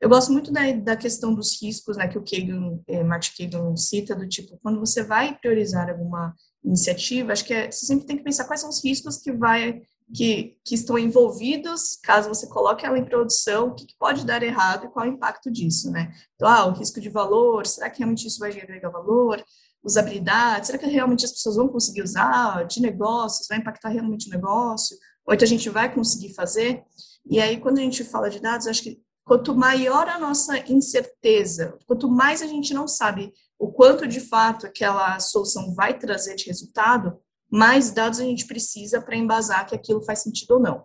[0.00, 3.76] Eu gosto muito da, da questão dos riscos, né, que o Kagan, eh, Martin Kagan
[3.76, 8.16] cita, do tipo, quando você vai priorizar alguma iniciativa, acho que é, você sempre tem
[8.16, 12.84] que pensar quais são os riscos que vai que, que estão envolvidos, caso você coloque
[12.84, 15.90] ela em produção, o que, que, pode dar errado e qual é o impacto disso,
[15.90, 16.12] né?
[16.34, 19.42] Então, ah, o risco de valor, será que realmente isso vai agregar valor?
[19.82, 22.64] Usabilidade, será que realmente as pessoas vão conseguir usar?
[22.66, 24.96] De negócios, vai impactar realmente o negócio?
[25.26, 26.82] Ou então a gente vai conseguir fazer?
[27.26, 31.78] E aí, quando a gente fala de dados, acho que quanto maior a nossa incerteza,
[31.86, 33.32] quanto mais a gente não sabe
[33.64, 37.18] o quanto de fato aquela solução vai trazer de resultado,
[37.50, 40.84] mais dados a gente precisa para embasar que aquilo faz sentido ou não.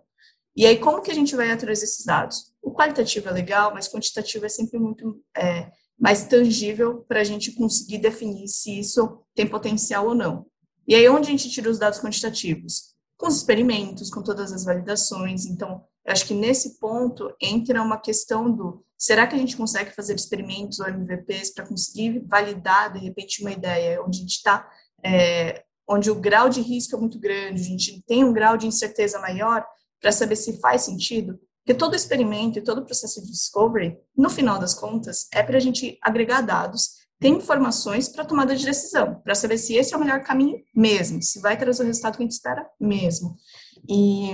[0.56, 2.54] E aí, como que a gente vai atrás desses dados?
[2.62, 7.52] O qualitativo é legal, mas quantitativo é sempre muito é, mais tangível para a gente
[7.52, 10.46] conseguir definir se isso tem potencial ou não.
[10.88, 12.94] E aí, onde a gente tira os dados quantitativos?
[13.18, 15.44] Com os experimentos, com todas as validações.
[15.44, 20.14] Então, acho que nesse ponto entra uma questão do será que a gente consegue fazer
[20.14, 24.70] experimentos ou MVPs para conseguir validar, de repente, uma ideia onde a gente está
[25.02, 28.66] é, onde o grau de risco é muito grande, a gente tem um grau de
[28.66, 29.66] incerteza maior
[30.00, 31.40] para saber se faz sentido.
[31.64, 35.60] Porque todo experimento e todo processo de discovery, no final das contas, é para a
[35.60, 40.00] gente agregar dados, ter informações para tomada de decisão, para saber se esse é o
[40.00, 43.36] melhor caminho mesmo, se vai trazer o resultado que a gente espera mesmo.
[43.88, 44.30] E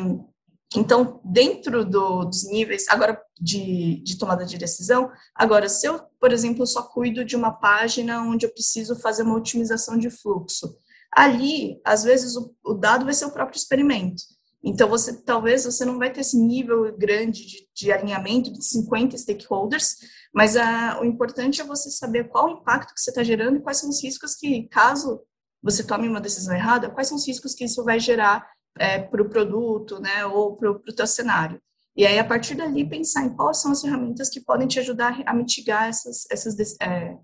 [0.75, 6.33] então, dentro do, dos níveis, agora de, de, tomada de decisão, agora, se eu, por
[6.33, 10.77] exemplo, só cuido de uma página onde eu preciso fazer uma otimização de fluxo,
[11.13, 14.23] ali, às vezes, o, o, dado vai ser o próprio experimento.
[14.63, 19.17] Então, você talvez você não vai ter esse nível grande de, de alinhamento de 50
[19.17, 19.97] stakeholders,
[20.35, 23.63] mas a, o importante é você saber qual o impacto que você está gerando e
[23.63, 25.23] quais são os riscos que, caso
[25.63, 28.47] você tome uma decisão errada, quais são os riscos que isso vai gerar
[28.79, 31.61] é, para o produto, né, ou para o teu cenário.
[31.97, 35.23] E aí, a partir dali, pensar em quais são as ferramentas que podem te ajudar
[35.25, 37.17] a mitigar essas, essas é,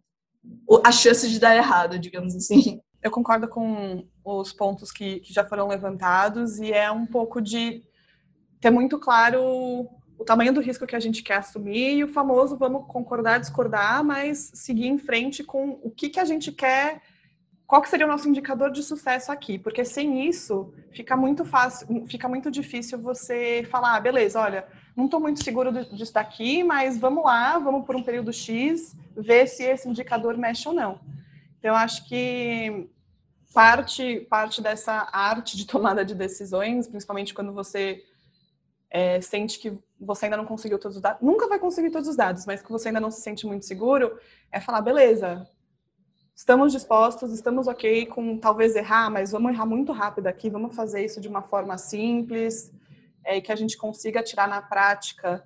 [0.84, 5.44] as chances de dar errado, digamos assim eu concordo com os pontos que, que já
[5.44, 7.82] foram levantados e é um pouco de
[8.60, 12.56] ter muito claro o tamanho do risco que a gente quer assumir e o famoso
[12.56, 17.02] vamos concordar, discordar, mas seguir em frente com o que, que a gente quer,
[17.66, 22.06] qual que seria o nosso indicador de sucesso aqui, porque sem isso fica muito fácil,
[22.06, 26.98] fica muito difícil você falar, ah, beleza, olha, não estou muito seguro disso daqui, mas
[26.98, 31.00] vamos lá, vamos por um período X, ver se esse indicador mexe ou não.
[31.58, 32.88] Então, acho que
[33.54, 38.04] parte, parte dessa arte de tomada de decisões, principalmente quando você
[38.90, 42.16] é, sente que você ainda não conseguiu todos os dados, nunca vai conseguir todos os
[42.16, 44.18] dados, mas que você ainda não se sente muito seguro,
[44.50, 45.48] é falar, beleza,
[46.42, 51.04] estamos dispostos, estamos ok com talvez errar, mas vamos errar muito rápido aqui, vamos fazer
[51.04, 52.72] isso de uma forma simples,
[53.22, 55.44] é, que a gente consiga tirar na prática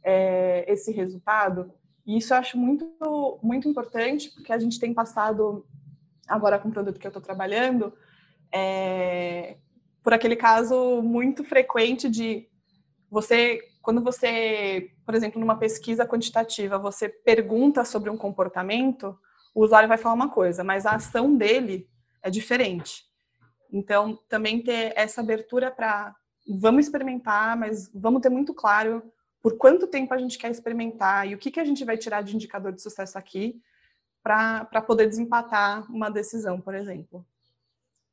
[0.00, 1.72] é, esse resultado.
[2.06, 2.86] E isso eu acho muito,
[3.42, 5.66] muito importante, porque a gente tem passado,
[6.28, 7.92] agora com o produto que eu estou trabalhando,
[8.54, 9.56] é,
[10.04, 12.48] por aquele caso muito frequente de
[13.10, 19.18] você, quando você, por exemplo, numa pesquisa quantitativa, você pergunta sobre um comportamento,
[19.54, 21.88] o usuário vai falar uma coisa, mas a ação dele
[22.22, 23.04] é diferente.
[23.72, 26.14] Então, também ter essa abertura para
[26.48, 29.02] vamos experimentar, mas vamos ter muito claro
[29.42, 32.22] por quanto tempo a gente quer experimentar e o que, que a gente vai tirar
[32.22, 33.60] de indicador de sucesso aqui
[34.22, 37.24] para poder desempatar uma decisão, por exemplo.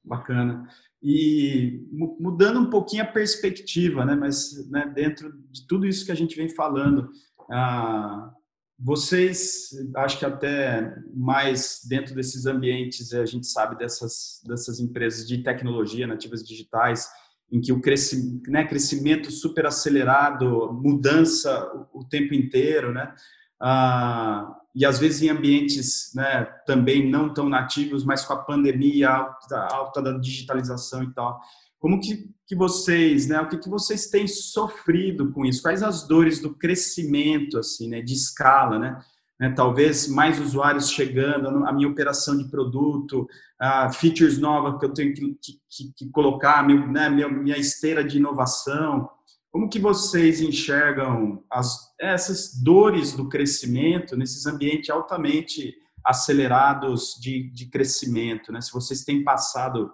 [0.03, 0.69] Bacana.
[1.01, 6.15] E mudando um pouquinho a perspectiva, né, mas né, dentro de tudo isso que a
[6.15, 7.09] gente vem falando,
[7.51, 8.31] ah,
[8.77, 15.41] vocês, acho que até mais dentro desses ambientes, a gente sabe dessas, dessas empresas de
[15.41, 17.09] tecnologia, nativas digitais,
[17.51, 23.13] em que o crescimento, né, crescimento super acelerado, mudança o, tempo inteiro, né?
[23.61, 29.09] Ah, e às vezes em ambientes né, também não tão nativos, mas com a pandemia
[29.09, 31.39] alta, alta da digitalização e tal.
[31.85, 35.61] Como que, que vocês, né, o que, que vocês têm sofrido com isso?
[35.61, 38.99] Quais as dores do crescimento, assim, né, de escala, né?
[39.39, 43.27] né talvez mais usuários chegando, a minha operação de produto,
[43.61, 48.03] uh, features novas que eu tenho que, que, que colocar, meu, né, minha, minha esteira
[48.03, 49.07] de inovação.
[49.51, 55.71] Como que vocês enxergam as, essas dores do crescimento nesses ambientes altamente
[56.03, 58.59] acelerados de, de crescimento, né?
[58.59, 59.91] Se vocês têm passado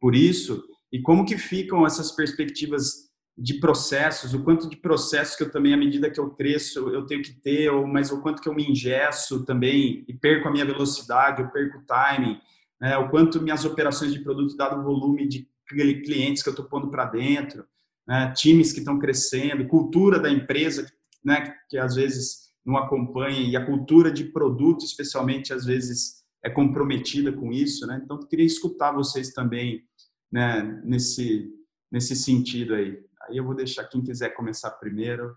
[0.00, 3.06] por isso e como que ficam essas perspectivas
[3.38, 7.04] de processos, o quanto de processos que eu também, à medida que eu cresço, eu
[7.04, 10.50] tenho que ter, ou, mas o quanto que eu me ingesso também e perco a
[10.50, 12.40] minha velocidade, eu perco o timing,
[12.80, 12.96] né?
[12.96, 16.90] o quanto minhas operações de produto, dado o volume de clientes que eu estou pondo
[16.90, 17.66] para dentro,
[18.08, 18.32] né?
[18.34, 20.90] times que estão crescendo, cultura da empresa,
[21.22, 21.54] né?
[21.68, 27.32] que às vezes não acompanha, e a cultura de produto, especialmente, às vezes é comprometida
[27.32, 27.86] com isso.
[27.86, 28.00] Né?
[28.02, 29.84] Então, eu queria escutar vocês também
[30.30, 31.52] né, nesse,
[31.90, 33.04] nesse sentido aí.
[33.22, 35.36] Aí eu vou deixar quem quiser começar primeiro.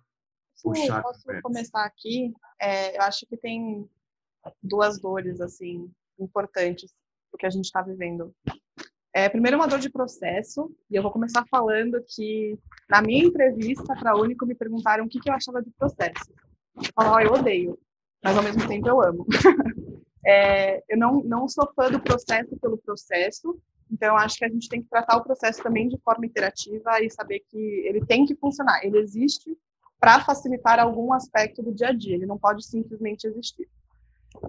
[0.56, 2.34] Sim, eu posso começar aqui.
[2.62, 3.90] É, eu acho que tem
[4.62, 6.92] duas dores assim importantes
[7.32, 8.36] do que a gente está vivendo.
[9.14, 13.96] É, primeiro, uma dor de processo, e eu vou começar falando que na minha entrevista
[13.96, 16.32] para a Único me perguntaram o que, que eu achava de processo.
[16.76, 17.80] Eu falo, oh, eu odeio,
[18.24, 19.26] mas ao mesmo tempo eu amo.
[20.26, 23.60] é, eu não, não sou fã do processo pelo processo,
[23.92, 27.10] então, acho que a gente tem que tratar o processo também de forma interativa e
[27.10, 28.84] saber que ele tem que funcionar.
[28.86, 29.58] Ele existe
[30.00, 33.68] para facilitar algum aspecto do dia a dia, ele não pode simplesmente existir.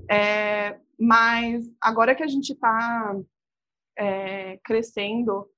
[0.08, 3.16] É, mas agora que a gente está
[3.98, 5.48] é, crescendo,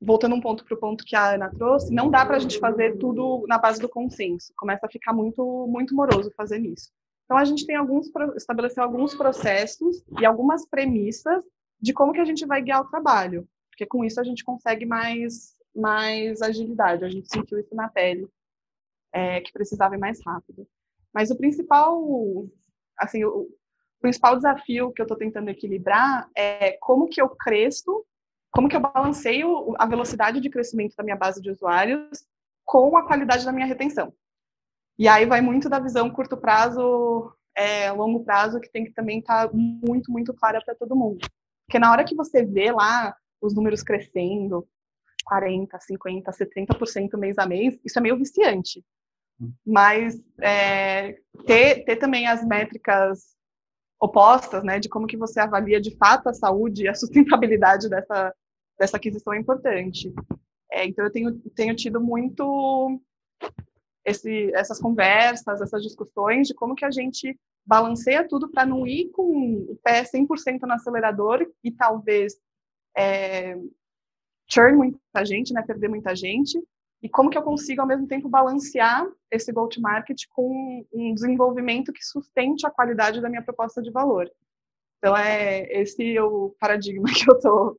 [0.00, 2.58] voltando um ponto para o ponto que a Ana trouxe, não dá para a gente
[2.58, 4.52] fazer tudo na base do consenso.
[4.56, 6.92] Começa a ficar muito, muito moroso fazer isso.
[7.24, 11.44] Então a gente tem alguns estabeleceu alguns processos e algumas premissas
[11.80, 14.84] de como que a gente vai guiar o trabalho, porque com isso a gente consegue
[14.84, 17.04] mais mais agilidade.
[17.04, 18.28] A gente sentiu isso na pele,
[19.12, 20.66] é, que precisava ir mais rápido.
[21.14, 22.46] Mas o principal,
[22.98, 23.48] assim, o,
[24.00, 28.04] principal desafio que eu estou tentando equilibrar é como que eu cresço,
[28.50, 32.24] como que eu balanceio a velocidade de crescimento da minha base de usuários
[32.64, 34.12] com a qualidade da minha retenção.
[34.98, 39.20] E aí vai muito da visão curto prazo, é, longo prazo, que tem que também
[39.20, 41.26] estar tá muito, muito clara para todo mundo.
[41.68, 44.66] Porque na hora que você vê lá os números crescendo,
[45.26, 48.82] 40, 50, 70% mês a mês, isso é meio viciante.
[49.38, 49.52] Hum.
[49.66, 53.36] Mas é, ter, ter também as métricas
[54.00, 58.34] opostas, né, de como que você avalia de fato a saúde e a sustentabilidade dessa,
[58.78, 60.10] dessa aquisição é importante.
[60.72, 62.98] É, então, eu tenho, tenho tido muito
[64.06, 69.10] esse, essas conversas, essas discussões de como que a gente balanceia tudo para não ir
[69.10, 72.34] com o pé 100% no acelerador e talvez
[72.96, 73.54] é,
[74.48, 76.58] churn muita gente, né, perder muita gente,
[77.02, 82.02] e como que eu consigo ao mesmo tempo balancear esse go-to-market com um desenvolvimento que
[82.02, 84.32] sustente a qualidade da minha proposta de valor.
[84.96, 87.78] Então é esse é o paradigma que eu estou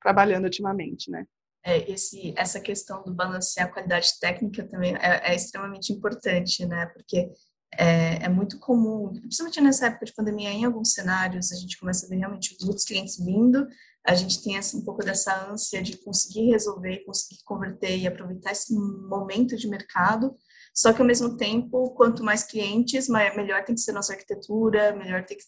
[0.00, 1.26] trabalhando ultimamente, né?
[1.64, 6.86] É, esse, essa questão do balancear a qualidade técnica também é, é extremamente importante, né?
[6.86, 7.28] Porque
[7.76, 12.06] é, é, muito comum, principalmente nessa época de pandemia, em alguns cenários, a gente começa
[12.06, 13.66] a ver realmente muitos clientes vindo,
[14.06, 18.52] a gente tem essa, um pouco dessa ânsia de conseguir resolver, conseguir converter e aproveitar
[18.52, 20.34] esse momento de mercado,
[20.74, 25.24] só que ao mesmo tempo, quanto mais clientes, melhor tem que ser nossa arquitetura, melhor
[25.24, 25.44] tem que.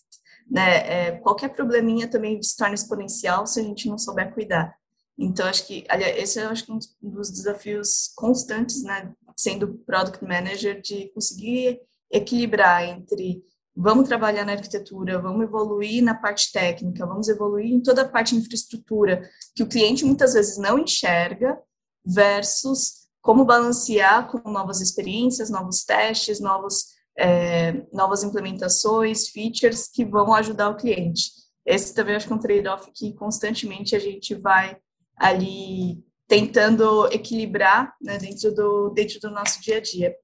[0.51, 4.75] Né, é, qualquer probleminha também se torna exponencial se a gente não souber cuidar.
[5.17, 10.25] Então, acho que, aliás, esse é acho que um dos desafios constantes, né, sendo product
[10.25, 11.79] manager, de conseguir
[12.11, 13.43] equilibrar entre
[13.75, 18.35] vamos trabalhar na arquitetura, vamos evoluir na parte técnica, vamos evoluir em toda a parte
[18.35, 19.23] de infraestrutura
[19.55, 21.59] que o cliente muitas vezes não enxerga,
[22.05, 26.87] versus como balancear com novas experiências, novos testes, novos,
[27.19, 31.31] é, novas implementações, features que vão ajudar o cliente.
[31.65, 34.77] Esse também acho que é um trade-off que constantemente a gente vai
[35.17, 40.15] ali tentando equilibrar né, dentro, do, dentro do nosso dia a dia.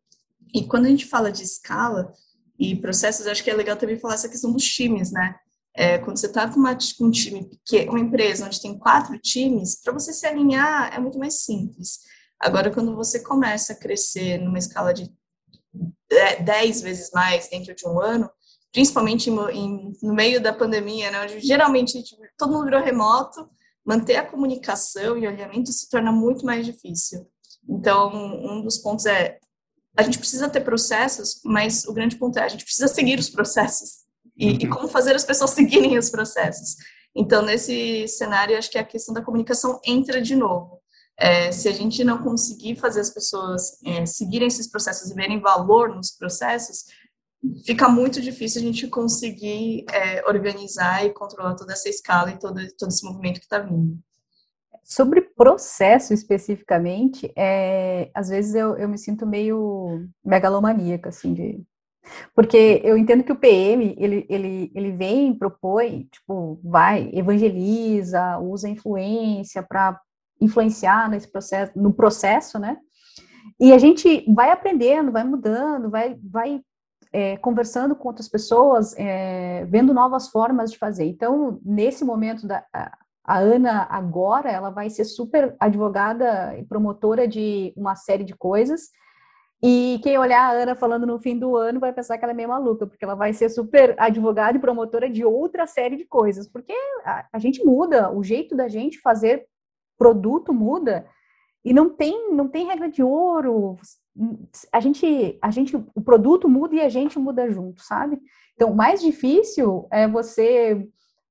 [0.57, 2.15] E quando a gente fala de escala
[2.59, 5.37] e processos, acho que é legal também falar essa questão dos times, né?
[5.75, 9.79] É, quando você está com, com, um time pequeno, uma empresa onde tem quatro times,
[9.83, 12.01] para você se alinhar é muito mais simples.
[12.41, 15.13] Agora, quando você começa a crescer numa escala de
[16.43, 18.31] dez vezes mais dentro de um ano,
[18.73, 23.47] principalmente em, no meio da pandemia, né, onde geralmente tipo, todo mundo virou remoto,
[23.85, 27.27] manter a comunicação e o alinhamento se torna muito mais difícil.
[27.69, 29.39] Então, um dos pontos é
[29.97, 33.31] a gente precisa ter processos, mas o grande ponto é a gente precisa seguir os
[33.31, 34.05] processos.
[34.37, 34.59] E, uhum.
[34.61, 36.77] e como fazer as pessoas seguirem os processos.
[37.15, 40.81] Então, nesse cenário, acho que a questão da comunicação entra de novo.
[41.19, 45.41] É, se a gente não conseguir fazer as pessoas é, seguirem esses processos e verem
[45.41, 46.85] valor nos processos,
[47.65, 52.61] fica muito difícil a gente conseguir é, organizar e controlar toda essa escala e todo,
[52.77, 53.99] todo esse movimento que está vindo.
[54.89, 61.61] Sobre processo especificamente, é, às vezes eu, eu me sinto meio megalomaníaca, assim, de
[62.33, 68.69] porque eu entendo que o PM, ele, ele, ele vem, propõe, tipo, vai, evangeliza, usa
[68.69, 70.01] influência para
[70.41, 72.77] influenciar nesse processo, no processo, né?
[73.59, 76.61] E a gente vai aprendendo, vai mudando, vai, vai
[77.13, 81.07] é, conversando com outras pessoas, é, vendo novas formas de fazer.
[81.07, 82.65] Então, nesse momento da
[83.27, 88.91] a Ana agora, ela vai ser super advogada e promotora de uma série de coisas,
[89.63, 92.37] e quem olhar a Ana falando no fim do ano vai pensar que ela é
[92.37, 96.47] meio maluca, porque ela vai ser super advogada e promotora de outra série de coisas,
[96.47, 96.75] porque
[97.05, 99.47] a, a gente muda, o jeito da gente fazer
[99.99, 101.07] produto muda,
[101.65, 103.77] e não tem, não tem regra de ouro.
[104.73, 108.21] A gente, a gente, o produto muda e a gente muda junto, sabe?
[108.55, 110.87] Então, o mais difícil é você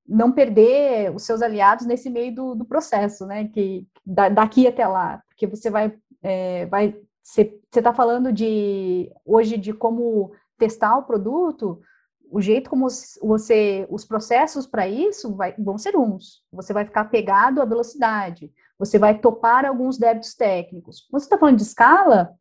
[0.08, 3.48] não perder os seus aliados nesse meio do, do processo, né?
[3.48, 6.96] Que daqui até lá, porque você vai, é, vai
[7.26, 11.82] você está falando de hoje de como testar o produto,
[12.30, 12.88] o jeito como
[13.22, 16.44] você, os processos para isso vai, vão ser uns.
[16.52, 21.02] Você vai ficar pegado à velocidade, você vai topar alguns débitos técnicos.
[21.10, 22.36] Quando você está falando de escala,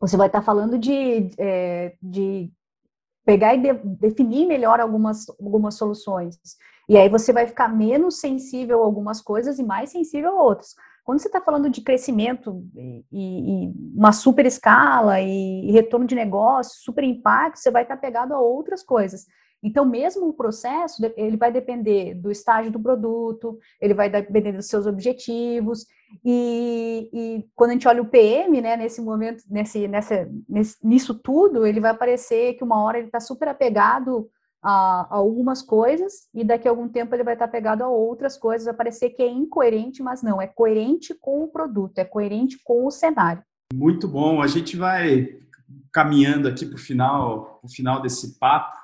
[0.00, 2.50] você vai estar tá falando de, é, de
[3.24, 6.38] pegar e de, definir melhor algumas, algumas soluções.
[6.88, 10.74] E aí você vai ficar menos sensível a algumas coisas e mais sensível a outras.
[11.04, 16.80] Quando você está falando de crescimento e, e, uma super escala e, retorno de negócio,
[16.82, 19.26] super impacto, você vai estar tá pegado a outras coisas.
[19.62, 24.66] Então, mesmo o processo, ele vai depender do estágio do produto, ele vai depender dos
[24.66, 25.86] seus objetivos,
[26.24, 31.14] e, e quando a gente olha o PM, né, nesse momento, nesse, nessa, nesse, nisso
[31.14, 34.28] tudo, ele vai parecer que uma hora ele está super apegado
[34.68, 38.64] a, algumas coisas e daqui a algum tempo ele vai estar pegado a outras coisas,
[38.64, 42.84] vai parecer que é incoerente, mas não, é coerente com o produto, é coerente com
[42.84, 43.44] o cenário.
[43.72, 45.38] Muito bom, a gente vai
[45.92, 48.76] caminhando aqui para o final, o final desse papo,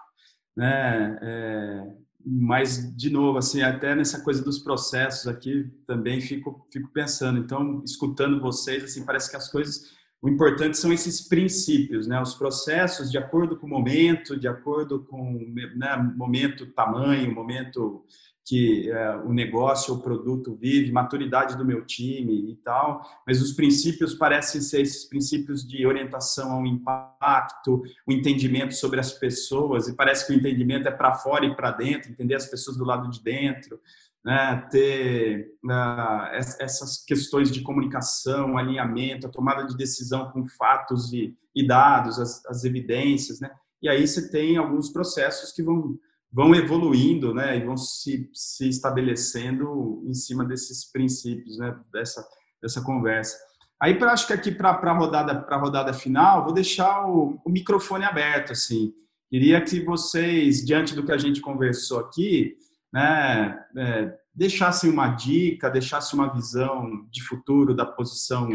[0.57, 1.19] né?
[1.21, 1.87] É,
[2.25, 7.41] mas de novo, assim, até nessa coisa dos processos aqui também fico fico pensando.
[7.41, 9.91] Então, escutando vocês, assim, parece que as coisas
[10.23, 12.23] o importante são esses princípios, né?
[12.23, 18.05] Os processos de acordo com o momento, de acordo com né, momento, tamanho, momento
[18.45, 23.03] que é, o negócio, o produto vive, maturidade do meu time e tal.
[23.27, 29.13] Mas os princípios parecem ser esses princípios de orientação ao impacto, o entendimento sobre as
[29.13, 29.89] pessoas.
[29.89, 32.85] E parece que o entendimento é para fora e para dentro, entender as pessoas do
[32.85, 33.81] lado de dentro
[34.25, 41.37] né, ter uh, essas questões de comunicação, alinhamento, a tomada de decisão com fatos e,
[41.55, 43.51] e dados, as, as, evidências, né?
[43.83, 45.99] E aí você tem alguns processos que vão,
[46.33, 52.25] vão evoluindo, né, e vão se, se estabelecendo em cima desses princípios, né, dessa,
[52.63, 53.37] dessa conversa.
[53.81, 58.05] Aí, pra, acho que aqui para a rodada, rodada final, vou deixar o, o microfone
[58.05, 58.95] aberto, assim.
[59.29, 62.55] Queria que vocês, diante do que a gente conversou aqui,
[62.93, 68.49] né, é, deixasse uma dica, deixasse uma visão de futuro da posição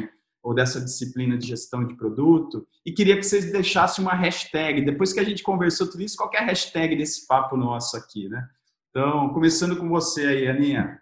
[0.43, 4.81] ou dessa disciplina de gestão de produto e queria que vocês deixassem uma hashtag.
[4.81, 8.29] Depois que a gente conversou tudo isso, qual é a hashtag desse papo nosso aqui,
[8.29, 8.47] né?
[8.89, 11.01] Então, começando com você aí, Aninha.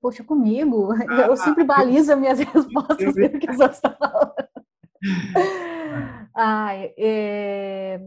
[0.00, 0.92] Poxa, comigo?
[1.08, 4.34] Ah, eu sempre balizo minhas respostas pelo que os outros estão falando.
[6.36, 8.00] Ai, é...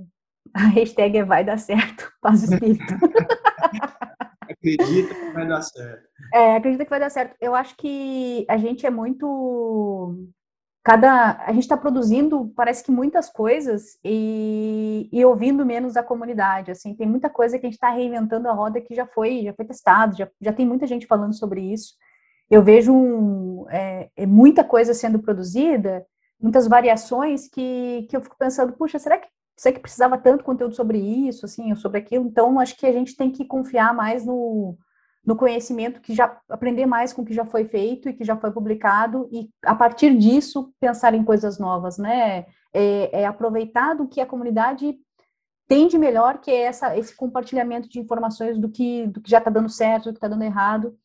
[0.54, 2.94] A hashtag é vai dar certo, paz do espírito.
[4.50, 6.08] acredita que vai dar certo.
[6.34, 7.36] É, acredita que vai dar certo.
[7.40, 10.16] Eu acho que a gente é muito.
[10.84, 11.44] Cada.
[11.46, 16.72] A gente está produzindo, parece que muitas coisas e, e ouvindo menos a comunidade.
[16.72, 19.54] Assim, tem muita coisa que a gente está reinventando a roda que já foi, já
[19.54, 21.94] foi testado, já, já tem muita gente falando sobre isso.
[22.50, 26.06] Eu vejo um, é, é muita coisa sendo produzida,
[26.40, 29.28] muitas variações que, que eu fico pensando, puxa, será que
[29.58, 32.92] sei que precisava tanto conteúdo sobre isso, assim, ou sobre aquilo, então acho que a
[32.92, 34.78] gente tem que confiar mais no,
[35.26, 38.38] no conhecimento que já aprender mais com o que já foi feito e que já
[38.38, 42.46] foi publicado e a partir disso pensar em coisas novas, né?
[42.74, 44.96] É, é aproveitar do que a comunidade
[45.68, 49.40] tem de melhor, que é essa, esse compartilhamento de informações do que, do que já
[49.40, 50.96] está dando certo, do que está dando errado,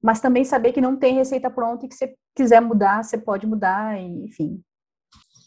[0.00, 3.46] mas também saber que não tem receita pronta e que se quiser mudar, você pode
[3.46, 4.62] mudar, enfim.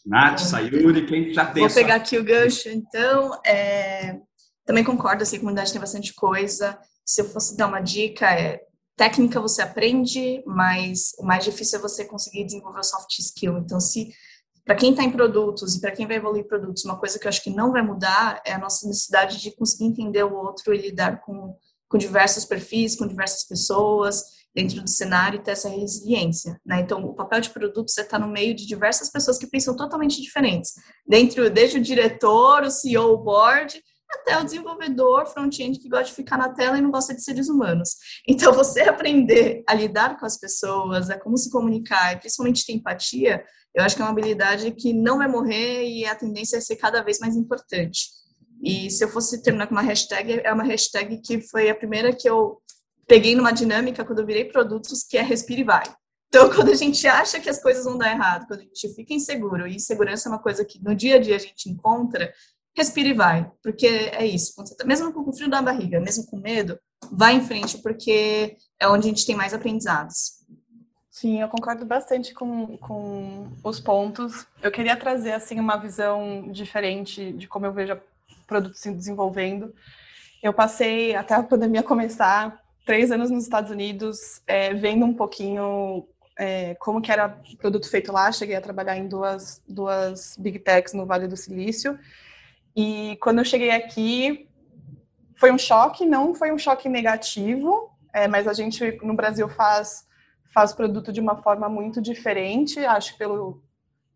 [0.10, 1.68] Nath, Sayuri, quem já tem.
[1.68, 3.40] Vou pegar aqui o gancho, então.
[3.46, 4.18] É...
[4.66, 6.80] Também concordo, assim, a comunidade tem bastante coisa.
[7.06, 8.60] Se eu fosse dar uma dica, é
[8.98, 13.60] técnica você aprende, mas o mais difícil é você conseguir desenvolver o soft skill.
[13.60, 14.12] Então, se
[14.66, 17.30] para quem está em produtos e para quem vai evoluir produtos, uma coisa que eu
[17.30, 20.78] acho que não vai mudar é a nossa necessidade de conseguir entender o outro e
[20.78, 21.56] lidar com,
[21.88, 26.60] com diversos perfis, com diversas pessoas dentro do cenário e ter essa resiliência.
[26.66, 26.82] Né?
[26.82, 30.22] Então, o papel de produtos é estar no meio de diversas pessoas que pensam totalmente
[30.22, 30.74] diferentes,
[31.08, 33.82] dentro desde o diretor, o CEO, o board,
[34.12, 37.48] até o desenvolvedor front-end que gosta de ficar na tela e não gosta de seres
[37.48, 37.92] humanos.
[38.28, 42.74] Então, você aprender a lidar com as pessoas, a como se comunicar, e principalmente ter
[42.74, 43.44] empatia,
[43.76, 46.76] eu acho que é uma habilidade que não vai morrer e a tendência é ser
[46.76, 48.10] cada vez mais importante.
[48.64, 52.14] E se eu fosse terminar com uma hashtag, é uma hashtag que foi a primeira
[52.14, 52.60] que eu
[53.10, 55.84] peguei numa dinâmica quando eu virei produtos, que é respire e vai.
[56.28, 59.14] Então, quando a gente acha que as coisas vão dar errado, quando a gente fica
[59.14, 62.32] inseguro, e insegurança é uma coisa que no dia a dia a gente encontra,
[62.78, 64.54] respire e vai, porque é isso.
[64.78, 66.80] Tá, mesmo com o frio da barriga, mesmo com medo,
[67.12, 70.40] vai em frente, porque é onde a gente tem mais aprendizados.
[71.10, 74.46] Sim, eu concordo bastante com, com os pontos.
[74.62, 79.74] Eu queria trazer assim uma visão diferente de como eu vejo o produto se desenvolvendo.
[80.42, 86.08] Eu passei até a pandemia começar três anos nos Estados Unidos, é, vendo um pouquinho
[86.38, 88.32] é, como que era produto feito lá.
[88.32, 91.98] Cheguei a trabalhar em duas duas big techs no Vale do Silício.
[92.76, 94.48] E quando eu cheguei aqui,
[95.36, 96.06] foi um choque.
[96.06, 100.08] Não foi um choque negativo, é, mas a gente no Brasil faz
[100.54, 103.62] faz produto de uma forma muito diferente, acho pelo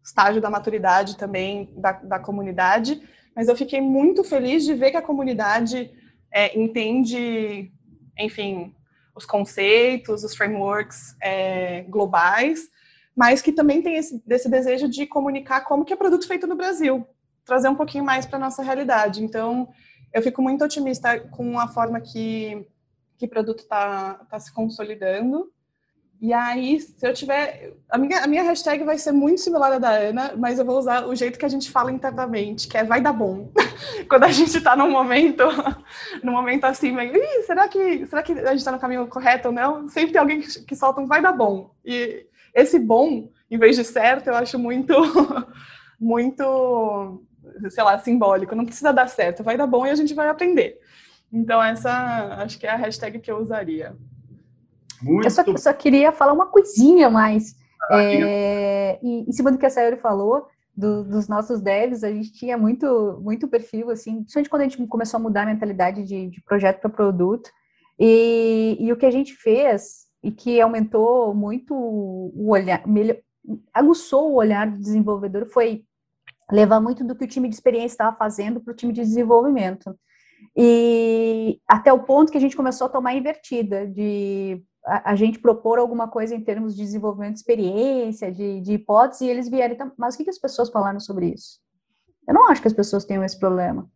[0.04, 3.02] estágio da maturidade também da, da comunidade,
[3.36, 5.92] mas eu fiquei muito feliz de ver que a comunidade
[6.32, 7.72] é, entende,
[8.18, 8.74] enfim,
[9.16, 12.70] os conceitos, os frameworks é, globais,
[13.16, 16.56] mas que também tem esse, esse desejo de comunicar como que é produto feito no
[16.56, 17.06] Brasil,
[17.46, 19.24] trazer um pouquinho mais para nossa realidade.
[19.24, 19.70] Então,
[20.12, 22.66] eu fico muito otimista com a forma que,
[23.18, 25.52] que produto está tá se consolidando.
[26.22, 27.74] E aí, se eu tiver.
[27.90, 30.80] A minha, a minha hashtag vai ser muito similar à da Ana, mas eu vou
[30.80, 33.52] usar o jeito que a gente fala internamente, que é vai dar bom.
[34.10, 35.44] Quando a gente está num momento,
[36.24, 39.50] num momento assim, meio, Ih, será que, será que a gente está no caminho correto
[39.50, 39.88] ou não?
[39.90, 41.74] Sempre tem alguém que, que solta um vai dar bom.
[41.84, 44.94] E esse bom, em vez de certo, eu acho muito,
[46.00, 47.24] muito,
[47.70, 48.56] sei lá, simbólico.
[48.56, 50.80] Não precisa dar certo, vai dar bom e a gente vai aprender.
[51.32, 53.96] Então, essa acho que é a hashtag que eu usaria.
[55.02, 55.26] Muito...
[55.26, 57.56] Eu só, só, queria falar uma coisinha mais.
[57.90, 62.12] Ah, é, em, em cima do que a Sayori falou, do, dos nossos devs, a
[62.12, 66.04] gente tinha muito, muito perfil, assim, principalmente quando a gente começou a mudar a mentalidade
[66.04, 67.50] de, de projeto para produto.
[68.00, 73.18] E, e, o que a gente fez, e que aumentou muito o olhar, melhor,
[73.74, 75.84] aguçou o olhar do desenvolvedor, foi
[76.52, 79.96] levar muito do que o time de experiência estava fazendo para o time de desenvolvimento.
[80.56, 85.40] E até o ponto que a gente começou a tomar invertida, de a, a, gente
[85.40, 89.76] propor alguma coisa em termos de desenvolvimento de experiência, de, de hipótese, e eles vierem,
[89.76, 91.60] então, mas o que, que as pessoas falaram sobre isso?
[92.28, 93.90] Eu não acho que as pessoas tenham esse problema.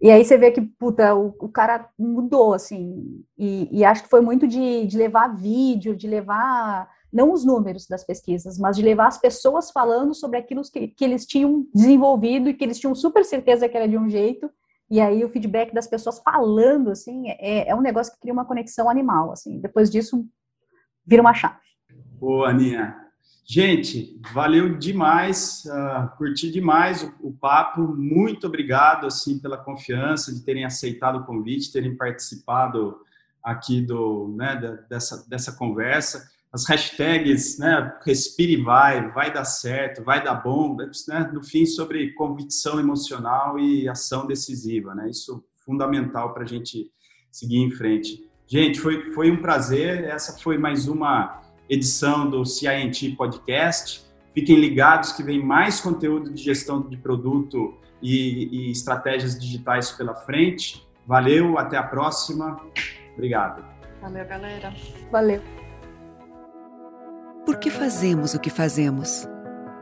[0.00, 4.08] E aí você vê que, puta, o, o cara mudou, assim, e, e, acho que
[4.08, 8.82] foi muito de, de levar vídeo, de levar, não os números das pesquisas, mas de
[8.82, 12.94] levar as pessoas falando sobre aquilo que, que eles tinham desenvolvido e que eles tinham
[12.94, 14.50] super certeza que era de um jeito,
[14.90, 18.44] e aí o feedback das pessoas falando, assim, é, é um negócio que cria uma
[18.44, 19.60] conexão animal, assim.
[19.60, 20.26] Depois disso,
[21.06, 21.56] vira uma chave.
[22.20, 22.94] Ô, Aninha,
[23.44, 27.82] gente, valeu demais, uh, curti demais o, o, papo.
[27.82, 32.98] Muito obrigado, assim, pela confiança de terem aceitado o convite, terem participado
[33.42, 40.04] aqui do, né, dessa, dessa conversa as hashtags, né, respire e vai, vai dar certo,
[40.04, 40.76] vai dar bom,
[41.08, 46.46] né, no fim sobre convicção emocional e ação decisiva, né, isso é fundamental para a
[46.46, 46.92] gente
[47.28, 48.24] seguir em frente.
[48.46, 55.10] Gente, foi, foi um prazer, essa foi mais uma edição do CINT Podcast, fiquem ligados
[55.10, 61.58] que vem mais conteúdo de gestão de produto e, e estratégias digitais pela frente, valeu,
[61.58, 62.60] até a próxima,
[63.14, 63.64] obrigado.
[64.00, 64.72] Valeu, galera.
[65.10, 65.63] Valeu.
[67.54, 69.28] Por que fazemos o que fazemos?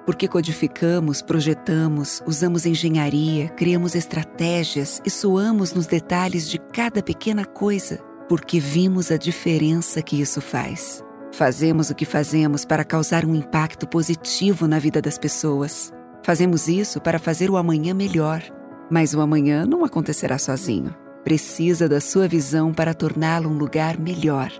[0.04, 7.98] Porque codificamos, projetamos, usamos engenharia, criamos estratégias e soamos nos detalhes de cada pequena coisa,
[8.28, 11.02] porque vimos a diferença que isso faz.
[11.32, 15.90] Fazemos o que fazemos para causar um impacto positivo na vida das pessoas.
[16.22, 18.42] Fazemos isso para fazer o amanhã melhor.
[18.90, 20.94] Mas o amanhã não acontecerá sozinho.
[21.24, 24.52] Precisa da sua visão para torná-lo um lugar melhor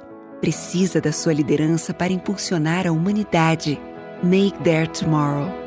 [0.43, 3.81] precisa da sua liderança para impulsionar a humanidade.
[4.25, 5.62] Make Their Tomorrow.